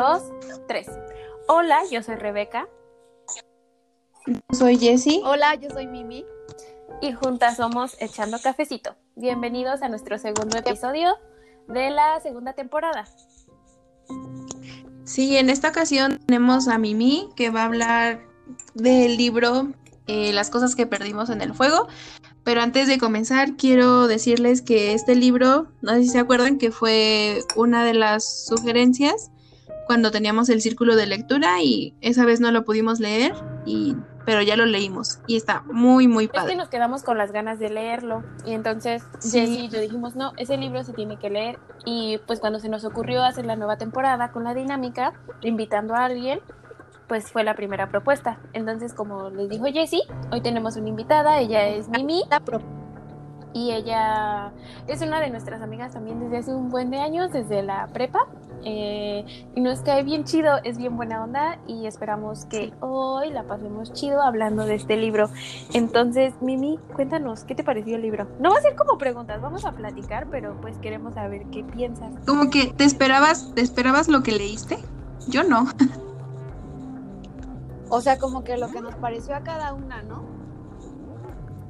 dos, 0.00 0.22
tres. 0.66 0.86
Hola, 1.46 1.82
yo 1.90 2.02
soy 2.02 2.16
Rebeca. 2.16 2.66
Soy 4.50 4.78
Jessie. 4.78 5.20
Hola, 5.22 5.56
yo 5.56 5.68
soy 5.68 5.86
Mimi. 5.86 6.24
Y 7.02 7.12
juntas 7.12 7.58
somos 7.58 8.00
Echando 8.00 8.38
Cafecito. 8.42 8.96
Bienvenidos 9.14 9.82
a 9.82 9.90
nuestro 9.90 10.16
segundo 10.16 10.56
episodio 10.56 11.10
de 11.68 11.90
la 11.90 12.18
segunda 12.22 12.54
temporada. 12.54 13.04
Sí, 15.04 15.36
en 15.36 15.50
esta 15.50 15.68
ocasión 15.68 16.18
tenemos 16.26 16.68
a 16.68 16.78
Mimi 16.78 17.28
que 17.36 17.50
va 17.50 17.62
a 17.62 17.66
hablar 17.66 18.22
del 18.72 19.18
libro 19.18 19.68
eh, 20.06 20.32
Las 20.32 20.48
cosas 20.48 20.76
que 20.76 20.86
perdimos 20.86 21.28
en 21.28 21.42
el 21.42 21.52
fuego. 21.52 21.88
Pero 22.42 22.62
antes 22.62 22.88
de 22.88 22.96
comenzar, 22.96 23.54
quiero 23.56 24.06
decirles 24.06 24.62
que 24.62 24.94
este 24.94 25.14
libro, 25.14 25.68
no 25.82 25.92
sé 25.92 26.04
si 26.04 26.08
se 26.08 26.18
acuerdan, 26.18 26.56
que 26.56 26.70
fue 26.70 27.40
una 27.54 27.84
de 27.84 27.92
las 27.92 28.46
sugerencias 28.46 29.30
cuando 29.90 30.12
teníamos 30.12 30.48
el 30.50 30.60
círculo 30.60 30.94
de 30.94 31.08
lectura 31.08 31.60
y 31.60 31.96
esa 32.00 32.24
vez 32.24 32.38
no 32.40 32.52
lo 32.52 32.62
pudimos 32.62 33.00
leer, 33.00 33.34
y, 33.66 33.96
pero 34.24 34.40
ya 34.40 34.54
lo 34.54 34.64
leímos 34.64 35.18
y 35.26 35.34
está 35.34 35.62
muy, 35.62 36.06
muy 36.06 36.28
padre. 36.28 36.42
Es 36.42 36.50
que 36.50 36.56
nos 36.56 36.68
quedamos 36.68 37.02
con 37.02 37.18
las 37.18 37.32
ganas 37.32 37.58
de 37.58 37.70
leerlo 37.70 38.22
y 38.46 38.52
entonces 38.52 39.02
Sí. 39.18 39.40
Jessy 39.40 39.64
y 39.64 39.68
yo 39.68 39.80
dijimos, 39.80 40.14
no, 40.14 40.30
ese 40.36 40.56
libro 40.58 40.84
se 40.84 40.92
tiene 40.92 41.18
que 41.18 41.28
leer 41.28 41.58
y 41.84 42.18
pues 42.28 42.38
cuando 42.38 42.60
se 42.60 42.68
nos 42.68 42.84
ocurrió 42.84 43.24
hacer 43.24 43.46
la 43.46 43.56
nueva 43.56 43.78
temporada 43.78 44.30
con 44.30 44.44
la 44.44 44.54
dinámica, 44.54 45.12
invitando 45.40 45.96
a 45.96 46.04
alguien, 46.04 46.38
pues 47.08 47.32
fue 47.32 47.42
la 47.42 47.54
primera 47.56 47.88
propuesta. 47.88 48.38
Entonces, 48.52 48.94
como 48.94 49.28
les 49.30 49.48
dijo 49.48 49.64
Jessie, 49.64 50.02
hoy 50.30 50.40
tenemos 50.40 50.76
una 50.76 50.88
invitada, 50.88 51.40
ella 51.40 51.66
es 51.66 51.88
Mimi 51.88 52.22
y 53.52 53.72
ella 53.72 54.52
es 54.86 55.02
una 55.02 55.20
de 55.20 55.30
nuestras 55.30 55.60
amigas 55.62 55.94
también 55.94 56.20
desde 56.20 56.36
hace 56.38 56.54
un 56.54 56.70
buen 56.70 56.90
de 56.90 57.00
años, 57.00 57.32
desde 57.32 57.64
la 57.64 57.88
prepa. 57.88 58.20
Eh, 58.64 59.24
y 59.54 59.60
nos 59.60 59.80
cae 59.80 60.02
bien 60.02 60.24
chido, 60.24 60.58
es 60.64 60.78
bien 60.78 60.96
buena 60.96 61.22
onda 61.22 61.58
y 61.66 61.86
esperamos 61.86 62.44
que 62.46 62.72
hoy 62.80 63.30
la 63.30 63.44
pasemos 63.44 63.92
chido 63.92 64.22
hablando 64.22 64.64
de 64.66 64.74
este 64.74 64.96
libro. 64.96 65.30
Entonces, 65.72 66.34
Mimi, 66.40 66.78
cuéntanos, 66.94 67.44
¿qué 67.44 67.54
te 67.54 67.64
pareció 67.64 67.96
el 67.96 68.02
libro? 68.02 68.26
No 68.38 68.50
va 68.50 68.58
a 68.58 68.62
ser 68.62 68.74
como 68.76 68.98
preguntas, 68.98 69.40
vamos 69.40 69.64
a 69.64 69.72
platicar, 69.72 70.28
pero 70.30 70.60
pues 70.60 70.76
queremos 70.78 71.14
saber 71.14 71.46
qué 71.52 71.64
piensas. 71.64 72.12
Como 72.26 72.50
que 72.50 72.66
te 72.72 72.84
esperabas, 72.84 73.52
te 73.54 73.60
esperabas 73.60 74.08
lo 74.08 74.22
que 74.22 74.32
leíste. 74.32 74.78
Yo 75.28 75.44
no. 75.44 75.66
O 77.92 78.00
sea, 78.00 78.18
como 78.18 78.44
que 78.44 78.56
lo 78.56 78.70
que 78.70 78.80
nos 78.80 78.94
pareció 78.94 79.34
a 79.34 79.40
cada 79.40 79.72
una, 79.72 80.00
¿no? 80.02 80.22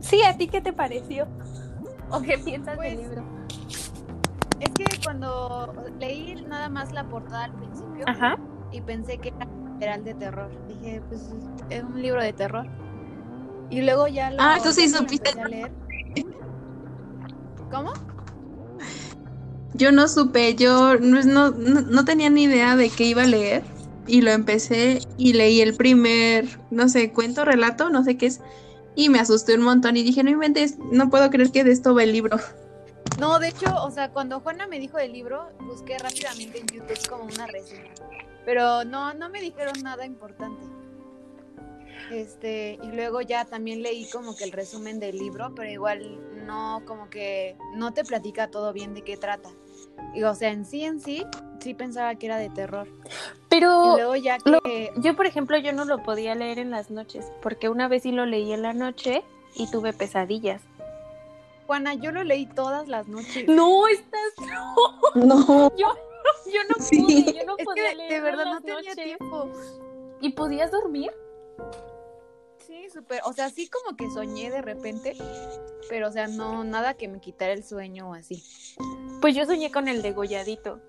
Sí, 0.00 0.22
¿a 0.22 0.36
ti 0.36 0.48
qué 0.48 0.60
te 0.60 0.74
pareció? 0.74 1.26
¿O 2.10 2.20
qué 2.20 2.36
piensas 2.38 2.76
Pues, 2.76 2.90
del 2.92 3.08
libro? 3.08 3.22
Es 4.60 4.70
que 4.70 4.84
cuando 5.02 5.72
leí 5.98 6.34
nada 6.48 6.68
más 6.68 6.92
la 6.92 7.04
portada 7.04 7.44
al 7.44 7.52
principio 7.54 8.04
Ajá. 8.06 8.36
y 8.72 8.80
pensé 8.82 9.18
que 9.18 9.28
era 9.28 9.46
literal 9.72 10.04
de 10.04 10.14
terror, 10.14 10.50
dije, 10.68 11.00
pues 11.08 11.30
es 11.70 11.82
un 11.82 12.00
libro 12.02 12.22
de 12.22 12.32
terror. 12.32 12.66
Y 13.70 13.80
luego 13.82 14.06
ya 14.08 14.30
lo 14.30 14.36
Ah, 14.40 14.58
tú 14.62 14.72
sí 14.72 14.88
supiste. 14.88 15.30
leer. 15.48 15.70
¿Cómo? 17.70 17.92
Yo 19.74 19.92
no 19.92 20.08
supe, 20.08 20.54
yo 20.56 20.98
no, 20.98 21.22
no, 21.22 21.50
no- 21.52 21.80
no 21.82 22.04
tenía 22.04 22.28
ni 22.28 22.42
idea 22.42 22.76
de 22.76 22.90
qué 22.90 23.04
iba 23.04 23.22
a 23.22 23.26
leer 23.26 23.62
y 24.06 24.20
lo 24.22 24.30
empecé 24.32 25.00
y 25.16 25.32
leí 25.34 25.60
el 25.60 25.74
primer, 25.74 26.46
no 26.70 26.88
sé, 26.88 27.12
cuento, 27.12 27.44
relato, 27.44 27.88
no 27.90 28.02
sé 28.02 28.16
qué 28.18 28.26
es, 28.26 28.40
y 28.96 29.08
me 29.08 29.20
asusté 29.20 29.54
un 29.54 29.62
montón 29.62 29.96
y 29.96 30.02
dije, 30.02 30.24
no 30.24 30.30
inventes, 30.30 30.76
no 30.90 31.08
puedo 31.08 31.30
creer 31.30 31.52
que 31.52 31.62
de 31.64 31.70
esto 31.70 31.94
va 31.94 32.02
el 32.02 32.12
libro. 32.12 32.38
No, 33.20 33.38
de 33.38 33.48
hecho, 33.48 33.66
o 33.84 33.90
sea, 33.90 34.10
cuando 34.10 34.40
Juana 34.40 34.66
me 34.66 34.78
dijo 34.80 34.96
del 34.96 35.12
libro, 35.12 35.50
busqué 35.60 35.98
rápidamente 35.98 36.58
en 36.58 36.66
YouTube 36.66 37.08
como 37.08 37.24
una 37.24 37.46
reseña. 37.46 37.92
Pero 38.46 38.84
no, 38.84 39.12
no 39.14 39.28
me 39.28 39.40
dijeron 39.40 39.74
nada 39.82 40.06
importante. 40.06 40.64
Este, 42.10 42.78
y 42.82 42.86
luego 42.92 43.20
ya 43.20 43.44
también 43.44 43.82
leí 43.82 44.08
como 44.10 44.34
que 44.34 44.44
el 44.44 44.52
resumen 44.52 44.98
del 44.98 45.18
libro, 45.18 45.54
pero 45.54 45.70
igual 45.70 46.18
no, 46.46 46.82
como 46.86 47.08
que 47.08 47.56
no 47.74 47.92
te 47.92 48.02
platica 48.04 48.50
todo 48.50 48.72
bien 48.72 48.94
de 48.94 49.02
qué 49.02 49.16
trata. 49.16 49.50
Y, 50.14 50.22
o 50.24 50.34
sea, 50.34 50.50
en 50.50 50.64
sí, 50.64 50.84
en 50.84 51.00
sí, 51.00 51.24
sí 51.60 51.74
pensaba 51.74 52.14
que 52.16 52.26
era 52.26 52.38
de 52.38 52.48
terror. 52.50 52.88
Pero 53.48 53.92
y 53.92 53.96
luego 54.00 54.16
ya 54.16 54.38
lo- 54.44 54.60
que... 54.62 54.90
Yo, 54.96 55.14
por 55.14 55.26
ejemplo, 55.26 55.56
yo 55.58 55.72
no 55.72 55.84
lo 55.84 56.02
podía 56.02 56.34
leer 56.34 56.58
en 56.58 56.70
las 56.70 56.90
noches, 56.90 57.30
porque 57.42 57.68
una 57.68 57.86
vez 57.86 58.02
sí 58.02 58.10
lo 58.12 58.26
leí 58.26 58.52
en 58.52 58.62
la 58.62 58.72
noche 58.72 59.22
y 59.54 59.70
tuve 59.70 59.92
pesadillas. 59.92 60.62
Juana, 61.70 61.94
yo 61.94 62.10
lo 62.10 62.24
leí 62.24 62.46
todas 62.46 62.88
las 62.88 63.06
noches. 63.06 63.46
No, 63.46 63.86
estás... 63.86 64.20
No. 65.14 65.70
Yo, 65.76 65.86
yo 66.52 66.60
no 66.68 66.84
Sí. 66.84 67.00
pude, 67.00 67.32
yo 67.38 67.46
no 67.46 67.54
Es 67.58 67.64
podía 67.64 67.90
que 67.90 67.94
leer 67.94 68.10
de 68.10 68.20
verdad 68.22 68.44
no 68.46 68.60
tenía 68.60 68.74
noches. 68.90 68.96
tiempo. 68.96 69.52
¿Y 70.20 70.30
podías 70.30 70.72
dormir? 70.72 71.12
Sí, 72.66 72.90
súper. 72.92 73.20
O 73.24 73.32
sea, 73.32 73.50
sí 73.50 73.68
como 73.68 73.96
que 73.96 74.10
soñé 74.10 74.50
de 74.50 74.62
repente, 74.62 75.16
pero 75.88 76.08
o 76.08 76.10
sea, 76.10 76.26
no, 76.26 76.64
nada 76.64 76.94
que 76.94 77.06
me 77.06 77.20
quitara 77.20 77.52
el 77.52 77.62
sueño 77.62 78.10
o 78.10 78.14
así. 78.14 78.42
Pues 79.20 79.36
yo 79.36 79.46
soñé 79.46 79.70
con 79.70 79.86
el 79.86 80.02
degolladito. 80.02 80.80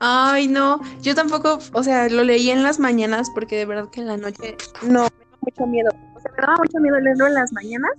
Ay, 0.00 0.48
no, 0.48 0.80
yo 1.00 1.14
tampoco, 1.14 1.60
o 1.74 1.82
sea, 1.84 2.08
lo 2.08 2.24
leí 2.24 2.50
en 2.50 2.64
las 2.64 2.80
mañanas 2.80 3.30
porque 3.36 3.56
de 3.56 3.66
verdad 3.66 3.88
que 3.88 4.00
en 4.00 4.08
la 4.08 4.16
noche 4.16 4.56
no, 4.82 5.04
me 5.04 5.24
da 5.26 5.38
mucho 5.42 5.66
miedo. 5.68 5.90
O 6.16 6.20
sea, 6.20 6.32
me 6.32 6.42
daba 6.42 6.56
mucho 6.56 6.78
miedo 6.80 6.98
leerlo 6.98 7.28
en 7.28 7.34
las 7.34 7.52
mañanas 7.52 7.92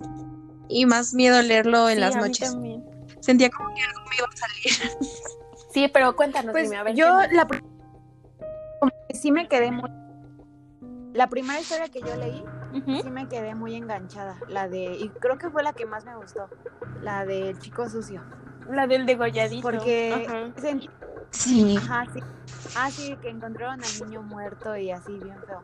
y 0.72 0.86
más 0.86 1.14
miedo 1.14 1.40
leerlo 1.42 1.88
en 1.88 1.96
Sí, 1.96 2.00
las 2.00 2.14
a 2.16 2.20
mí 2.20 2.28
noches. 2.28 2.50
también. 2.52 2.84
Sentía 3.20 3.50
como 3.50 3.74
que 3.74 3.82
algo 3.82 4.00
me 4.10 4.16
iba 4.16 4.26
a 4.26 4.36
salir. 4.36 4.98
Sí, 5.72 5.88
pero 5.92 6.14
cuéntanos, 6.16 6.52
Pues 6.52 6.64
dime, 6.64 6.76
a 6.76 6.82
ver. 6.82 6.94
yo 6.94 7.06
la 7.32 7.46
pri- 7.46 7.60
como 8.80 8.92
que 9.08 9.14
sí 9.16 9.30
me 9.32 9.48
quedé 9.48 9.70
muy 9.70 9.88
la 11.14 11.28
primera 11.28 11.60
historia 11.60 11.88
que 11.88 12.00
yo 12.00 12.16
leí 12.16 12.42
sí 13.02 13.10
me 13.10 13.28
quedé 13.28 13.54
muy 13.54 13.74
enganchada 13.74 14.38
la 14.48 14.66
de 14.68 14.94
y 14.96 15.10
creo 15.10 15.36
que 15.36 15.50
fue 15.50 15.62
la 15.62 15.74
que 15.74 15.84
más 15.84 16.06
me 16.06 16.16
gustó 16.16 16.48
la 17.02 17.26
del 17.26 17.58
chico 17.58 17.86
sucio 17.90 18.22
La 18.70 18.86
del 18.86 19.04
degolladito. 19.04 19.60
porque 19.62 20.26
Ajá. 20.26 20.52
Sí. 21.30 21.76
ajá 21.76 22.06
sí 22.14 22.20
ah 22.76 22.90
sí 22.90 23.16
que 23.20 23.28
encontraron 23.28 23.80
al 23.84 24.08
niño 24.08 24.22
muerto 24.22 24.74
y 24.76 24.90
así 24.90 25.18
bien 25.18 25.36
feo 25.46 25.62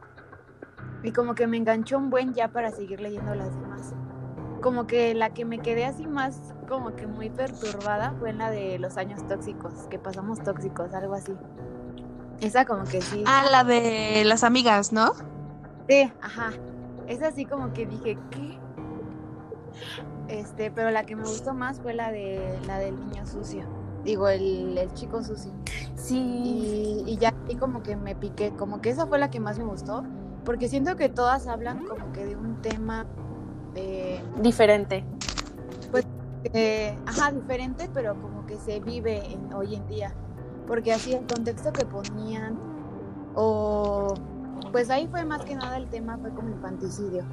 y 1.03 1.13
como 1.13 1.35
que 1.35 1.47
me 1.47 1.57
enganchó 1.57 1.97
un 1.97 2.11
buen 2.11 2.35
ya 2.35 2.49
para 2.49 2.71
seguir 2.71 3.01
leyendo 3.01 3.35
las 3.35 3.51
demás 3.59 3.95
como 4.61 4.87
que 4.87 5.15
la 5.15 5.31
que 5.31 5.45
me 5.45 5.59
quedé 5.59 5.85
así 5.85 6.07
más 6.07 6.55
como 6.69 6.95
que 6.97 7.07
muy 7.07 7.31
perturbada 7.31 8.15
fue 8.19 8.31
en 8.31 8.39
la 8.39 8.51
de 8.51 8.79
los 8.79 8.97
años 8.97 9.27
tóxicos 9.27 9.73
que 9.91 9.99
pasamos 9.99 10.43
tóxicos 10.43 10.93
algo 10.95 11.15
así 11.15 11.33
esa 12.41 12.65
como 12.65 12.85
que 12.85 13.01
sí 13.01 13.25
Ah, 13.27 13.47
la 13.51 13.65
de 13.65 14.23
las 14.25 14.45
amigas, 14.45 14.93
¿no? 14.93 15.13
Sí, 15.89 16.11
ajá. 16.21 16.53
Es 17.07 17.23
así 17.23 17.45
como 17.45 17.73
que 17.73 17.87
dije, 17.87 18.19
¿qué? 18.31 18.59
Este, 20.29 20.71
pero 20.71 20.91
la 20.91 21.05
que 21.05 21.17
me 21.17 21.23
gustó 21.23 21.55
más 21.55 21.81
fue 21.81 21.95
la 21.95 22.13
de 22.13 22.59
la 22.67 22.79
del 22.79 22.99
niño 23.01 23.27
sucio. 23.27 23.65
Digo, 24.05 24.29
el, 24.29 24.77
el 24.77 24.93
chico 24.95 25.23
sucio. 25.23 25.51
Sí. 25.97 26.17
Y, 26.19 27.05
y 27.07 27.17
ya 27.17 27.35
y 27.49 27.57
como 27.57 27.83
que 27.83 27.97
me 27.97 28.15
piqué, 28.15 28.51
como 28.51 28.81
que 28.81 28.91
esa 28.91 29.07
fue 29.07 29.19
la 29.19 29.31
que 29.31 29.41
más 29.41 29.59
me 29.59 29.65
gustó, 29.65 30.05
porque 30.45 30.69
siento 30.69 30.97
que 30.97 31.09
todas 31.09 31.47
hablan 31.47 31.85
como 31.87 32.13
que 32.13 32.25
de 32.27 32.37
un 32.37 32.61
tema 32.63 33.07
de, 33.81 34.21
Diferente. 34.43 35.05
eh, 36.53 36.97
ajá, 37.07 37.33
diferente, 37.33 37.91
pero 37.93 38.15
como 38.21 38.47
que 38.47 38.57
se 38.57 38.81
vive 38.81 39.33
en- 39.33 39.53
hoy 39.53 39.75
en 39.75 39.87
día. 39.89 40.13
Porque 40.67 40.93
así 40.93 41.13
el 41.15 41.27
contexto 41.27 41.73
que 41.73 41.85
ponían, 41.85 42.59
o 43.35 44.15
pues 44.71 44.91
ahí 44.91 45.07
fue 45.09 45.25
más 45.25 45.43
que 45.45 45.55
nada 45.57 45.77
el 45.77 45.89
tema, 45.89 46.19
fue 46.19 46.31
como 46.31 46.51
infanticidio. 46.51 47.25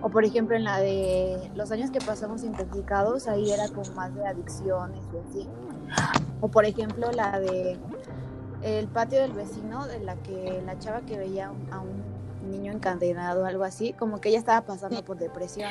O 0.00 0.08
por 0.10 0.24
ejemplo 0.24 0.56
en 0.56 0.64
la 0.64 0.78
de 0.78 1.50
los 1.56 1.70
años 1.72 1.90
que 1.90 1.98
pasamos 2.00 2.44
intoxicados, 2.44 3.26
ahí 3.26 3.50
era 3.50 3.68
como 3.68 3.90
más 3.94 4.14
de 4.14 4.26
adicciones 4.26 5.00
y 5.12 5.28
así. 5.28 5.48
O 6.40 6.48
por 6.48 6.64
ejemplo 6.64 7.10
la 7.12 7.40
de 7.40 7.76
el 8.62 8.86
patio 8.88 9.20
del 9.20 9.32
vecino, 9.32 9.86
de 9.86 10.00
la 10.00 10.14
que 10.16 10.62
la 10.64 10.78
chava 10.78 11.00
que 11.02 11.18
veía 11.18 11.48
a 11.70 11.78
un 11.80 12.02
niño 12.50 12.72
encadenado 12.72 13.44
algo 13.44 13.64
así, 13.64 13.92
como 13.92 14.20
que 14.20 14.30
ella 14.30 14.38
estaba 14.38 14.66
pasando 14.66 15.04
por 15.04 15.18
depresión. 15.18 15.70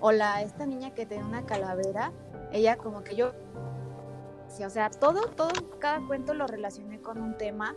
O 0.00 0.12
la 0.12 0.42
esta 0.42 0.66
niña 0.66 0.92
que 0.94 1.06
tenía 1.06 1.24
una 1.24 1.46
calavera, 1.46 2.12
ella 2.52 2.76
como 2.76 3.02
que 3.02 3.16
yo 3.16 3.32
o 4.64 4.70
sea, 4.70 4.90
todo, 4.90 5.28
todo, 5.28 5.50
cada 5.78 6.00
cuento 6.06 6.32
lo 6.32 6.46
relacioné 6.46 7.00
con 7.00 7.20
un 7.20 7.36
tema 7.36 7.74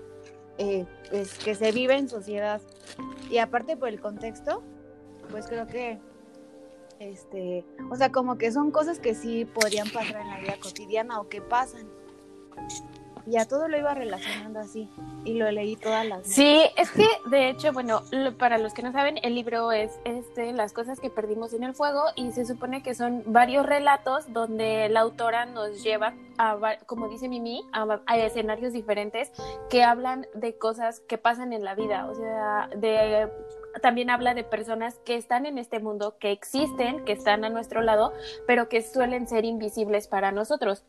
eh, 0.58 0.86
pues, 1.10 1.38
que 1.38 1.56
se 1.56 1.72
vive 1.72 1.98
en 1.98 2.08
sociedad. 2.08 2.62
Y 3.30 3.40
aparte 3.40 3.76
por 3.76 3.90
el 3.90 4.00
contexto, 4.00 4.62
pues 5.32 5.48
creo 5.48 5.68
que, 5.68 6.00
este, 7.00 7.66
o 7.90 7.96
sea, 7.96 8.12
como 8.12 8.38
que 8.38 8.52
son 8.52 8.72
cosas 8.72 9.00
que 9.00 9.16
sí 9.16 9.46
podrían 9.46 9.90
pasar 9.90 10.22
en 10.22 10.30
la 10.30 10.40
vida 10.40 10.56
cotidiana 10.62 11.20
o 11.20 11.28
que 11.28 11.42
pasan. 11.42 11.88
Ya 13.30 13.46
todo 13.46 13.68
lo 13.68 13.78
iba 13.78 13.94
relacionando 13.94 14.60
así 14.60 14.90
y 15.24 15.34
lo 15.34 15.52
leí 15.52 15.76
todas 15.76 16.06
las 16.06 16.26
Sí, 16.26 16.64
es 16.76 16.92
que 16.92 17.08
de 17.30 17.50
hecho, 17.50 17.72
bueno, 17.72 18.02
para 18.38 18.58
los 18.58 18.74
que 18.74 18.82
no 18.82 18.92
saben, 18.92 19.20
el 19.22 19.36
libro 19.36 19.72
es 19.72 20.00
este 20.06 20.52
Las 20.54 20.74
cosas 20.74 21.00
que 21.00 21.10
perdimos 21.10 21.54
en 21.54 21.64
el 21.64 21.74
fuego 21.74 22.04
y 22.16 22.32
se 22.32 22.46
supone 22.46 22.82
que 22.82 22.96
son 22.96 23.24
varios 23.26 23.66
relatos 23.66 24.32
donde 24.34 24.90
la 24.90 25.02
autora 25.02 25.46
nos 25.46 25.84
lleva 25.84 26.14
a, 26.38 26.58
como 26.86 27.10
dice 27.10 27.28
Mimi, 27.28 27.64
a, 27.72 28.18
escenarios 28.18 28.74
diferentes 28.74 29.32
que 29.70 29.84
hablan 29.84 30.26
de 30.34 30.58
cosas 30.58 31.02
que 31.02 31.18
pasan 31.18 31.54
en 31.54 31.64
la 31.64 31.76
vida, 31.76 32.08
o 32.10 32.16
sea, 32.16 32.70
de 32.76 33.30
también 33.82 34.10
habla 34.10 34.34
de 34.34 34.44
personas 34.44 35.00
que 35.06 35.16
están 35.16 35.46
en 35.46 35.58
este 35.58 35.80
mundo, 35.80 36.18
que 36.20 36.32
existen, 36.32 37.06
que 37.06 37.12
están 37.14 37.46
a 37.46 37.50
nuestro 37.50 37.82
lado, 37.82 38.14
pero 38.48 38.70
que 38.70 38.82
suelen 38.82 39.28
ser 39.28 39.46
invisibles 39.46 40.08
para 40.08 40.32
nosotros. 40.32 40.84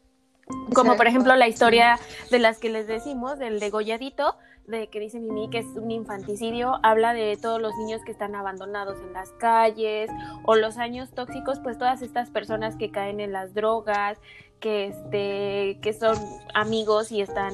Como 0.75 0.97
por 0.97 1.06
ejemplo 1.06 1.35
la 1.37 1.49
historia 1.49 1.99
de 2.31 2.38
las 2.38 2.58
que 2.58 2.70
les 2.70 2.87
decimos, 2.87 3.38
del 3.38 3.61
degolladito, 3.61 4.37
de 4.67 4.88
que 4.88 5.00
dice 5.00 5.20
Mimi 5.20 5.50
que 5.50 5.58
es 5.58 5.67
un 5.75 5.91
infanticidio, 5.91 6.79
habla 6.82 7.12
de 7.12 7.37
todos 7.37 7.61
los 7.61 7.76
niños 7.76 8.02
que 8.05 8.12
están 8.12 8.35
abandonados 8.35 8.99
en 9.00 9.12
las 9.12 9.31
calles, 9.32 10.11
o 10.44 10.55
los 10.55 10.79
años 10.79 11.11
tóxicos, 11.11 11.58
pues 11.61 11.76
todas 11.76 12.02
estas 12.02 12.31
personas 12.31 12.76
que 12.76 12.91
caen 12.91 13.20
en 13.20 13.32
las 13.32 13.52
drogas, 13.52 14.19
que 14.61 14.88
este, 14.88 15.79
que 15.81 15.93
son 15.93 16.17
amigos 16.55 17.11
y 17.11 17.23
están 17.23 17.52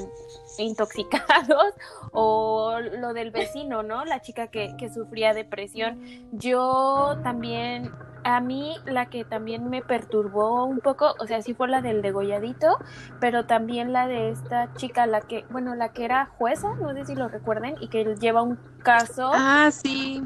intoxicados, 0.59 1.75
o 2.13 2.79
lo 2.81 3.13
del 3.15 3.31
vecino, 3.31 3.83
¿no? 3.83 4.05
La 4.05 4.21
chica 4.21 4.49
que, 4.49 4.75
que 4.77 4.93
sufría 4.93 5.33
depresión. 5.33 6.01
Yo 6.33 7.19
también 7.23 7.93
a 8.27 8.41
mí 8.41 8.77
la 8.87 9.07
que 9.07 9.25
también 9.25 9.71
me 9.71 9.83
perturbó 9.83 10.65
un 10.65 10.81
poco, 10.81 11.15
o 11.21 11.27
sea, 11.29 11.43
sí 11.43 11.55
fue 11.55 11.69
la 11.69 11.81
del 11.81 12.03
degolladito, 12.03 12.77
pero 13.21 13.47
también 13.47 13.93
la 13.93 14.09
de 14.09 14.31
esta 14.31 14.75
chica, 14.75 15.07
la 15.07 15.21
que, 15.21 15.45
bueno, 15.51 15.77
la 15.77 15.93
que 15.93 16.05
era 16.05 16.27
jueza, 16.37 16.75
no 16.75 16.93
sé 16.93 17.07
si 17.07 17.15
lo 17.15 17.29
recuerden, 17.29 17.77
y 17.81 17.87
que 17.87 18.17
lleva 18.17 18.43
un 18.43 18.59
caso. 18.83 19.31
Ah, 19.33 19.71
sí. 19.71 20.25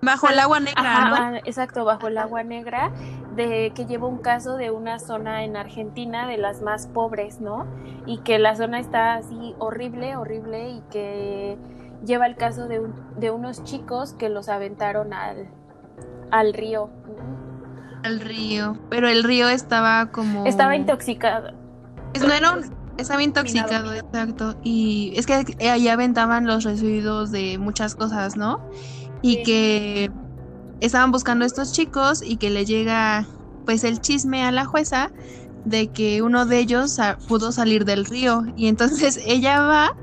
Bajo 0.00 0.28
el 0.28 0.38
agua 0.38 0.58
negra, 0.58 1.30
¿no? 1.30 1.36
Exacto, 1.44 1.84
bajo 1.84 2.08
el 2.08 2.16
agua 2.16 2.44
negra, 2.44 2.90
de 3.36 3.72
que 3.74 3.84
lleva 3.84 4.08
un 4.08 4.18
caso 4.18 4.56
de 4.56 4.70
una 4.70 4.98
zona 4.98 5.44
en 5.44 5.56
Argentina 5.56 6.26
de 6.26 6.38
las 6.38 6.62
más 6.62 6.86
pobres, 6.86 7.42
¿no? 7.42 7.66
Y 8.06 8.18
que 8.20 8.38
la 8.38 8.56
zona 8.56 8.80
está 8.80 9.14
así 9.14 9.54
horrible, 9.58 10.16
horrible, 10.16 10.70
y 10.70 10.80
que 10.90 11.58
lleva 12.06 12.26
el 12.26 12.36
caso 12.36 12.68
de, 12.68 12.80
de 13.16 13.30
unos 13.30 13.64
chicos 13.64 14.14
que 14.14 14.30
los 14.30 14.48
aventaron 14.48 15.12
al, 15.12 15.48
al 16.30 16.54
río. 16.54 16.90
Al 18.04 18.20
río, 18.20 18.78
pero 18.90 19.08
el 19.08 19.24
río 19.24 19.48
estaba 19.48 20.10
como... 20.10 20.46
Estaba 20.46 20.76
intoxicado. 20.76 21.52
no 22.20 22.32
era 22.32 22.58
Estaba 22.98 23.22
intoxicado, 23.22 23.94
exacto. 23.94 24.56
Y 24.64 25.12
es 25.14 25.26
que 25.26 25.44
allá 25.68 25.92
aventaban 25.92 26.46
los 26.46 26.64
residuos 26.64 27.30
de 27.30 27.56
muchas 27.56 27.94
cosas, 27.94 28.36
¿no? 28.36 28.60
Y 29.22 29.44
que 29.44 30.10
estaban 30.80 31.12
buscando 31.12 31.44
a 31.44 31.46
estos 31.46 31.72
chicos 31.72 32.22
y 32.22 32.36
que 32.36 32.50
le 32.50 32.64
llega 32.64 33.24
pues 33.64 33.84
el 33.84 34.00
chisme 34.00 34.42
a 34.42 34.50
la 34.50 34.64
jueza 34.64 35.12
de 35.64 35.88
que 35.88 36.22
uno 36.22 36.44
de 36.46 36.58
ellos 36.58 36.98
pudo 37.28 37.52
salir 37.52 37.84
del 37.84 38.04
río 38.04 38.44
y 38.56 38.66
entonces 38.66 39.20
ella 39.26 39.60
va 39.60 39.96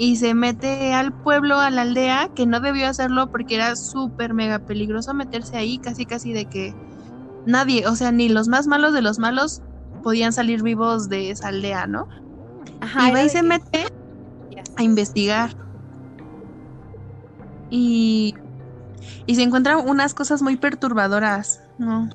y 0.00 0.16
se 0.16 0.32
mete 0.32 0.94
al 0.94 1.12
pueblo, 1.12 1.58
a 1.58 1.68
la 1.68 1.82
aldea, 1.82 2.30
que 2.34 2.46
no 2.46 2.60
debió 2.60 2.88
hacerlo 2.88 3.30
porque 3.30 3.56
era 3.56 3.76
súper 3.76 4.32
mega 4.32 4.60
peligroso 4.60 5.12
meterse 5.12 5.58
ahí, 5.58 5.76
casi 5.76 6.06
casi 6.06 6.32
de 6.32 6.46
que 6.46 6.74
nadie, 7.44 7.86
o 7.86 7.94
sea, 7.94 8.10
ni 8.10 8.30
los 8.30 8.48
más 8.48 8.66
malos 8.66 8.94
de 8.94 9.02
los 9.02 9.18
malos 9.18 9.60
podían 10.02 10.32
salir 10.32 10.62
vivos 10.62 11.10
de 11.10 11.30
esa 11.30 11.48
aldea, 11.48 11.86
¿no? 11.86 12.08
y 12.80 13.10
va 13.10 13.22
y 13.22 13.28
se 13.28 13.42
mete 13.42 13.84
a 14.76 14.82
investigar. 14.82 15.50
Y, 17.68 18.34
y 19.26 19.34
se 19.34 19.42
encuentran 19.42 19.86
unas 19.86 20.14
cosas 20.14 20.40
muy 20.40 20.56
perturbadoras, 20.56 21.62
¿no? 21.76 22.08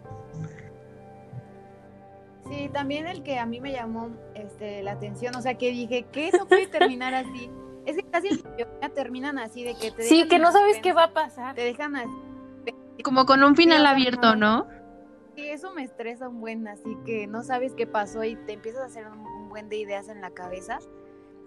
Sí, 2.50 2.68
también 2.74 3.06
el 3.06 3.22
que 3.22 3.38
a 3.38 3.46
mí 3.46 3.62
me 3.62 3.72
llamó 3.72 4.10
este, 4.34 4.82
la 4.82 4.94
atención, 4.94 5.36
o 5.36 5.42
sea, 5.44 5.54
que 5.54 5.70
dije, 5.70 6.08
¿qué? 6.12 6.32
No 6.36 6.48
puede 6.48 6.66
terminar 6.66 7.14
así. 7.14 7.52
Es 7.86 7.96
que 7.98 8.04
casi 8.04 8.30
ya 8.58 8.90
terminan 8.90 9.38
así 9.38 9.64
de 9.64 9.76
que 9.76 9.92
te 9.92 10.04
Sí, 10.04 10.28
que 10.28 10.40
no 10.40 10.52
sabes 10.52 10.80
qué 10.82 10.94
va 10.94 11.06
a 11.06 11.14
pasar. 11.14 11.56
Te 11.56 11.64
dejan 11.64 11.96
así. 11.96 12.12
Como 13.04 13.26
con 13.26 13.44
un 13.44 13.56
final 13.56 13.86
abierto, 13.86 14.36
¿no? 14.36 14.68
Sí, 15.36 15.50
eso 15.50 15.74
me 15.74 15.84
estresa 15.84 16.30
un 16.30 16.40
buen, 16.40 16.68
así 16.68 16.98
que 17.06 17.28
no 17.28 17.44
sabes 17.44 17.74
qué 17.74 17.86
pasó 17.86 18.24
y 18.24 18.38
te 18.38 18.54
empiezas 18.54 18.84
a 18.84 18.86
hacer 18.86 19.06
un, 19.08 19.50
buen 19.50 19.70
de 19.70 19.78
ideas 19.78 20.08
en 20.08 20.22
la 20.22 20.32
cabeza. 20.32 20.80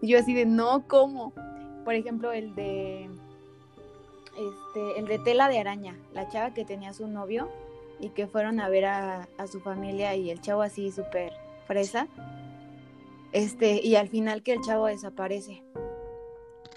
Y 0.03 0.09
yo 0.09 0.19
así 0.19 0.35
de, 0.35 0.47
no, 0.47 0.87
¿cómo? 0.87 1.33
Por 1.85 1.95
ejemplo, 1.95 2.33
el 2.33 2.55
de, 2.55 3.05
este, 3.05 4.99
el 4.99 5.07
de 5.07 5.19
tela 5.19 5.49
de 5.49 5.59
araña, 5.59 5.97
la 6.13 6.29
chava 6.29 6.53
que 6.53 6.65
tenía 6.65 6.93
su 6.93 7.09
novio 7.09 7.49
y 7.99 8.11
que 8.11 8.27
fueron 8.27 8.61
a 8.61 8.69
ver 8.69 8.85
a, 8.85 9.29
a 9.39 9.47
su 9.47 9.61
familia 9.61 10.15
y 10.15 10.31
el 10.31 10.41
chavo 10.41 10.63
así 10.63 10.93
súper 10.93 11.33
fresa. 11.67 12.07
Este, 13.33 13.85
y 13.85 13.97
al 13.97 14.09
final 14.09 14.43
que 14.43 14.53
el 14.53 14.61
chavo 14.61 14.87
desaparece. 14.87 15.63